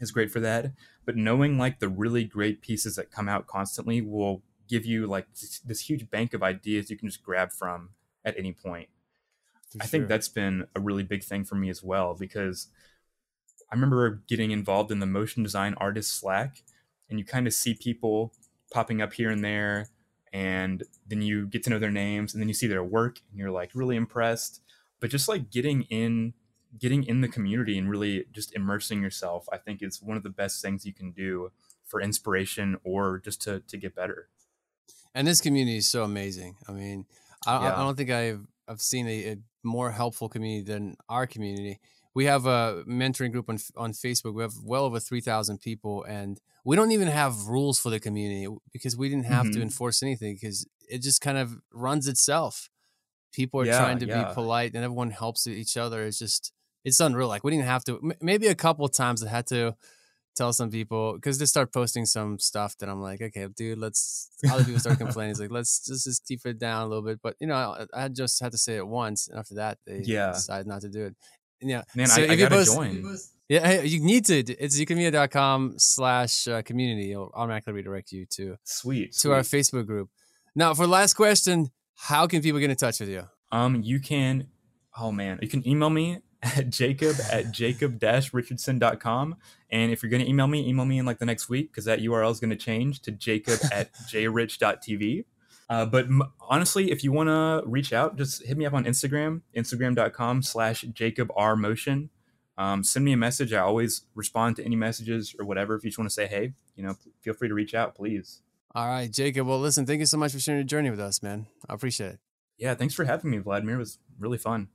is 0.01 0.11
great 0.11 0.31
for 0.31 0.41
that. 0.41 0.73
But 1.05 1.17
knowing 1.17 1.59
like 1.59 1.79
the 1.79 1.89
really 1.89 2.25
great 2.25 2.63
pieces 2.63 2.97
that 2.97 3.11
come 3.11 3.29
out 3.29 3.47
constantly 3.47 4.01
will 4.01 4.43
give 4.69 4.87
you 4.87 5.07
like 5.07 5.27
this, 5.35 5.89
huge 5.89 6.11
bank 6.11 6.33
of 6.33 6.43
ideas 6.43 6.91
you 6.91 6.97
can 6.97 7.09
just 7.09 7.23
grab 7.23 7.53
from 7.53 7.91
at 8.25 8.39
any 8.39 8.53
point. 8.53 8.89
for 9.73 9.83
I 9.83 9.87
think 9.87 10.09
that's 10.09 10.29
been 10.29 10.67
a 10.75 10.81
really 10.81 11.03
big 11.03 11.23
thing 11.23 11.45
for 11.45 11.55
me 11.55 11.71
as 11.71 11.83
well 11.83 12.15
because 12.15 12.69
I 13.71 13.75
remember 13.75 14.23
getting 14.27 14.51
involved 14.51 14.91
in 14.91 14.99
the 14.99 15.07
motion 15.07 15.43
design 15.43 15.75
artist 15.79 16.13
Slack, 16.19 16.63
and 17.09 17.19
you 17.19 17.25
kind 17.25 17.47
of 17.47 17.53
see 17.53 17.75
people 17.75 18.33
popping 18.73 19.01
up 19.01 19.13
here 19.13 19.31
and 19.31 19.45
there, 19.45 19.89
and 20.33 20.83
then 21.07 21.23
you 21.23 21.47
get 21.47 21.63
to 21.65 21.71
know 21.71 21.79
their 21.79 21.91
names, 21.91 22.35
and 22.35 22.41
then 22.41 22.49
you 22.49 22.55
see 22.55 22.67
their 22.67 22.83
work, 22.83 23.21
and 23.31 23.39
you're 23.39 23.51
like 23.51 23.71
really 23.75 23.97
impressed. 23.97 24.61
But 24.99 25.11
just 25.11 25.29
like 25.29 25.51
getting 25.51 25.83
in, 25.83 26.35
getting 26.79 27.05
in 27.05 27.21
the 27.21 27.29
community 27.29 27.79
and 27.79 27.91
really 27.91 28.27
just 28.33 28.55
immersing 28.55 29.03
yourself, 29.03 29.49
I 29.53 29.59
think 29.59 29.83
is 29.83 30.03
one 30.03 30.17
of 30.17 30.23
the 30.23 30.31
best 30.31 30.63
things 30.63 30.87
you 30.87 30.93
can 30.95 31.11
do 31.13 31.51
for 31.85 32.01
inspiration 32.01 32.79
or 32.85 33.19
just 33.19 33.43
to 33.43 33.61
to 33.61 33.77
get 33.77 33.95
better. 33.95 34.29
and 35.15 35.27
this 35.27 35.41
community 35.41 35.79
is 35.79 35.89
so 35.89 36.05
amazing. 36.05 36.57
I 36.69 36.73
mean, 36.73 37.07
I, 37.47 37.55
Yeah. 37.65 37.75
I 37.77 37.83
don't 37.83 37.97
think 37.97 38.11
I've 38.11 38.47
I've 38.69 38.81
seen 38.81 39.07
a, 39.09 39.33
a 39.33 39.37
more 39.63 39.91
helpful 39.91 40.29
community 40.29 40.65
than 40.65 40.97
our 41.09 41.27
community. 41.27 41.81
We 42.15 42.25
have 42.27 42.47
a 42.47 42.85
mentoring 42.87 43.33
group 43.33 43.49
on 43.49 43.59
on 43.77 43.93
Facebook. 43.93 44.35
We 44.35 44.43
have 44.43 44.55
well 44.65 44.85
over 44.85 45.01
three 45.01 45.21
thousand 45.21 45.61
people, 45.61 46.05
and 46.05 46.41
we 46.65 46.77
don't 46.77 46.93
even 46.93 47.09
have 47.09 47.47
rules 47.47 47.79
for 47.81 47.91
the 47.91 48.01
community 48.01 48.47
because 48.73 48.97
we 48.97 49.09
didn't 49.09 49.27
have 49.27 49.51
to 49.53 49.59
Mhm. 49.59 49.63
enforce 49.63 50.03
anything 50.03 50.35
because 50.37 50.67
it 50.89 51.03
just 51.03 51.21
kind 51.21 51.39
of 51.39 51.61
runs 51.73 52.07
itself. 52.09 52.71
People 53.33 53.61
are 53.61 53.67
Yeah, 53.67 53.79
trying 53.79 53.99
to 54.01 54.07
yeah. 54.07 54.25
be 54.29 54.35
polite, 54.35 54.75
and 54.75 54.85
everyone 54.85 55.11
helps 55.11 55.47
each 55.47 55.77
other. 55.77 56.05
It's 56.07 56.19
just 56.19 56.53
it's 56.85 57.01
unreal. 57.01 57.29
Like 57.29 57.45
we 57.45 57.51
didn't 57.51 57.67
have 57.67 57.85
to. 57.85 57.97
m- 58.03 58.13
Maybe 58.21 58.47
a 58.49 58.55
couple 58.55 58.85
of 58.85 58.93
times 58.93 59.23
I 59.25 59.29
had 59.29 59.47
to 59.49 59.75
tell 60.37 60.53
some 60.53 60.71
people 60.71 61.15
because 61.15 61.39
they 61.39 61.45
start 61.47 61.73
posting 61.73 62.07
some 62.07 62.39
stuff 62.39 62.77
that 62.79 62.89
I'm 62.89 63.01
like, 63.03 63.21
okay, 63.21 63.47
dude, 63.55 63.79
let's. 63.79 64.31
Other 64.51 64.65
people 64.65 64.81
start 64.81 64.99
complaining. 64.99 65.33
It's 65.33 65.41
like 65.41 65.51
let's 65.51 65.85
just 65.87 66.05
just 66.05 66.27
keep 66.27 66.45
it 66.47 66.59
down 66.59 66.83
a 66.83 66.87
little 66.89 67.03
bit. 67.05 67.21
But 67.23 67.37
you 67.41 67.47
know, 67.47 67.55
I, 67.95 68.05
I 68.05 68.09
just 68.09 68.41
had 68.43 68.53
to 68.53 68.59
say 68.59 68.77
it 68.77 68.87
once, 68.87 69.29
and 69.29 69.39
after 69.39 69.55
that, 69.57 69.79
they 69.87 70.01
Yeah. 70.05 70.33
decided 70.33 70.67
not 70.67 70.81
to 70.83 70.89
do 70.89 71.05
it. 71.07 71.15
And 71.61 71.69
yeah, 71.71 71.83
Man, 71.95 72.07
So 72.07 72.23
I, 72.23 72.25
if 72.25 72.31
I 72.31 72.33
you 72.35 72.39
gotta 72.39 72.55
post- 72.55 72.75
join. 72.75 73.17
yeah, 73.51 73.83
you 73.83 74.01
need 74.01 74.25
to. 74.27 74.37
It's 74.39 74.81
ukramedia.com 74.81 75.75
slash 75.77 76.49
uh, 76.49 76.63
community. 76.63 77.13
It'll 77.13 77.31
automatically 77.35 77.75
redirect 77.75 78.13
you 78.13 78.25
to 78.37 78.57
Sweet. 78.65 79.13
to 79.21 79.33
our. 79.33 79.41
Facebook 79.41 79.87
group. 79.87 80.09
Now, 80.55 80.73
for 80.75 80.83
the 80.87 80.93
last 80.93 81.15
question, 81.15 81.71
how 81.97 82.27
can 82.27 82.41
people 82.41 82.61
get 82.61 82.71
in 82.71 82.77
touch 82.77 83.01
with 83.01 83.09
you? 83.11 83.25
Um, 83.53 83.83
you 83.83 84.01
can, 84.01 84.47
oh 84.99 85.13
man, 85.13 85.39
you 85.43 85.49
can 85.49 85.67
email 85.69 85.91
me 85.91 86.21
at 86.43 86.71
jacob 86.71 87.17
at 87.31 87.51
jacob-richardson.com. 87.53 89.37
And 89.71 89.93
if 89.93 90.03
you're 90.03 90.11
going 90.11 90.23
to 90.23 90.29
email 90.29 90.47
me, 90.47 90.69
email 90.69 90.85
me 90.85 90.99
in 90.99 91.07
like 91.07 91.19
the 91.19 91.27
next 91.27 91.49
week 91.49 91.71
because 91.71 91.85
that 91.85 92.01
URL 92.01 92.31
is 92.31 92.41
going 92.41 92.51
to 92.51 92.57
change 92.57 93.01
to 93.03 93.11
jacob 93.11 93.61
at 93.73 93.93
jrich.tv. 94.09 95.25
Uh, 95.69 95.87
but 95.87 96.07
m- 96.07 96.23
honestly, 96.41 96.91
if 96.91 97.05
you 97.05 97.13
want 97.13 97.29
to 97.29 97.63
reach 97.65 97.93
out, 97.93 98.17
just 98.17 98.45
hit 98.45 98.57
me 98.57 98.67
up 98.67 98.75
on 98.75 98.85
Instagram, 98.85 99.43
instagram.com 99.57 100.43
slash 100.43 100.83
jacob 100.83 101.31
r 101.37 101.55
motion. 101.55 102.11
Um, 102.59 102.83
send 102.85 103.05
me 103.05 103.13
a 103.13 103.17
message. 103.17 103.53
I 103.53 103.61
always 103.61 104.03
respond 104.15 104.57
to 104.57 104.65
any 104.65 104.77
messages 104.77 105.35
or 105.39 105.47
whatever. 105.47 105.77
If 105.77 105.85
you 105.85 105.91
just 105.91 105.99
want 105.99 106.11
to 106.11 106.15
say, 106.15 106.27
hey, 106.27 106.53
you 106.77 106.83
know, 106.83 106.97
feel 107.21 107.33
free 107.35 107.49
to 107.49 107.55
reach 107.55 107.75
out, 107.75 107.95
please. 107.95 108.43
All 108.75 108.87
right, 108.87 109.11
Jacob. 109.11 109.47
Well, 109.47 109.59
listen, 109.61 109.87
thank 109.87 110.01
you 110.01 110.07
so 110.07 110.19
much 110.19 110.33
for 110.33 110.41
sharing 110.41 110.61
your 110.61 110.67
journey 110.67 110.91
with 110.91 111.01
us, 111.01 111.23
man. 111.23 111.47
I 111.69 111.75
appreciate 111.75 112.15
it. 112.15 112.19
Yeah, 112.59 112.75
thanks 112.75 112.95
for 112.95 113.05
having 113.05 113.31
me, 113.31 113.39
Vladimir. 113.39 113.77
It 113.77 113.79
was 113.79 113.99
really 114.19 114.39
fun. 114.39 114.69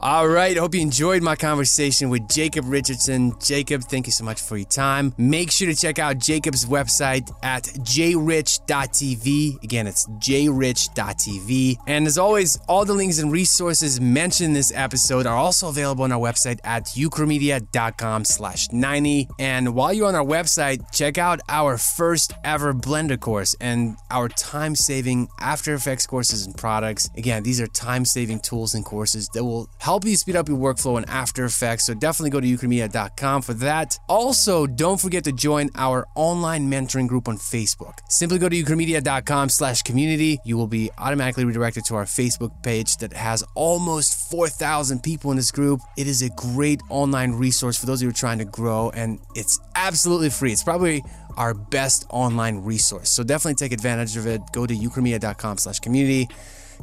All 0.00 0.28
right. 0.28 0.56
Hope 0.56 0.74
you 0.74 0.80
enjoyed 0.80 1.22
my 1.22 1.36
conversation 1.36 2.10
with 2.10 2.28
Jacob 2.28 2.64
Richardson. 2.68 3.32
Jacob, 3.40 3.82
thank 3.82 4.06
you 4.06 4.12
so 4.12 4.24
much 4.24 4.40
for 4.40 4.56
your 4.56 4.66
time. 4.66 5.14
Make 5.18 5.50
sure 5.50 5.66
to 5.66 5.74
check 5.74 5.98
out 5.98 6.18
Jacob's 6.18 6.64
website 6.64 7.32
at 7.42 7.64
jrich.tv. 7.64 9.62
Again, 9.62 9.86
it's 9.86 10.06
jrich.tv. 10.06 11.76
And 11.86 12.06
as 12.06 12.18
always, 12.18 12.58
all 12.68 12.84
the 12.84 12.92
links 12.92 13.18
and 13.18 13.32
resources 13.32 14.00
mentioned 14.00 14.46
in 14.46 14.52
this 14.52 14.72
episode 14.74 15.26
are 15.26 15.36
also 15.36 15.68
available 15.68 16.04
on 16.04 16.12
our 16.12 16.20
website 16.20 16.60
at 16.62 16.84
ukramedia.com 16.86 18.24
slash 18.24 18.70
90. 18.70 19.28
And 19.38 19.74
while 19.74 19.92
you're 19.92 20.08
on 20.08 20.14
our 20.14 20.24
website, 20.24 20.92
check 20.92 21.18
out 21.18 21.40
our 21.48 21.78
first 21.78 22.32
ever 22.44 22.72
Blender 22.72 23.18
course 23.18 23.56
and 23.60 23.96
our 24.10 24.28
time-saving 24.28 25.28
After 25.40 25.74
Effects 25.74 26.06
courses 26.06 26.46
and 26.46 26.56
products. 26.56 27.08
Again, 27.16 27.42
these 27.42 27.60
are 27.60 27.66
time-saving 27.66 28.40
tools 28.40 28.74
and 28.74 28.84
courses 28.84 29.28
that 29.30 29.44
will 29.44 29.68
help 29.78 30.04
you 30.04 30.16
speed 30.16 30.36
up 30.36 30.48
your 30.48 30.58
workflow 30.58 30.98
in 30.98 31.04
After 31.08 31.44
Effects. 31.44 31.86
So 31.86 31.94
definitely 31.94 32.30
go 32.30 32.40
to 32.40 32.46
ukramedia.com 32.46 33.42
for 33.42 33.54
that. 33.54 33.98
Also, 34.08 34.66
don't 34.66 35.00
forget 35.00 35.24
to 35.24 35.32
join 35.32 35.70
our 35.74 36.06
online 36.14 36.70
mentoring 36.70 37.08
group 37.08 37.28
on 37.28 37.36
Facebook. 37.36 37.98
Simply 38.08 38.38
go 38.38 38.48
to 38.48 38.62
ukramedia.com 38.62 39.48
slash 39.48 39.82
community. 39.82 40.38
You 40.44 40.56
will 40.56 40.66
be 40.66 40.90
automatically 40.98 41.44
redirected 41.44 41.84
to 41.86 41.96
our 41.96 42.04
Facebook 42.04 42.62
page 42.62 42.96
that 42.98 43.12
has 43.12 43.44
almost 43.54 44.30
4,000 44.30 45.02
people 45.02 45.30
in 45.30 45.36
this 45.36 45.50
group. 45.50 45.80
It 45.96 46.06
is 46.06 46.22
a 46.22 46.30
great 46.30 46.80
online 46.90 47.32
resource 47.32 47.78
for 47.78 47.86
those 47.86 48.00
who 48.00 48.08
are 48.08 48.12
trying 48.12 48.38
to 48.38 48.44
grow, 48.44 48.90
and 48.90 49.20
it's 49.34 49.58
absolutely 49.74 50.30
free. 50.30 50.52
It's 50.52 50.64
probably 50.64 51.02
our 51.36 51.54
best 51.54 52.06
online 52.10 52.58
resource. 52.58 53.10
So 53.10 53.22
definitely 53.22 53.54
take 53.54 53.72
advantage 53.72 54.16
of 54.16 54.26
it. 54.26 54.40
Go 54.52 54.66
to 54.66 54.74
ukramedia.com 54.74 55.58
slash 55.58 55.80
community. 55.80 56.28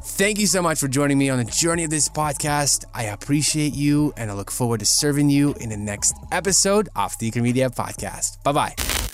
Thank 0.00 0.38
you 0.38 0.46
so 0.46 0.60
much 0.60 0.80
for 0.80 0.88
joining 0.88 1.18
me 1.18 1.30
on 1.30 1.38
the 1.38 1.44
journey 1.44 1.84
of 1.84 1.90
this 1.90 2.08
podcast. 2.08 2.84
I 2.94 3.04
appreciate 3.04 3.74
you 3.74 4.12
and 4.16 4.30
I 4.30 4.34
look 4.34 4.50
forward 4.50 4.80
to 4.80 4.86
serving 4.86 5.30
you 5.30 5.54
in 5.60 5.70
the 5.70 5.76
next 5.76 6.14
episode 6.32 6.88
of 6.96 7.16
the 7.18 7.30
Ukramedia 7.30 7.74
podcast. 7.74 8.42
Bye 8.42 8.52
bye. 8.52 9.13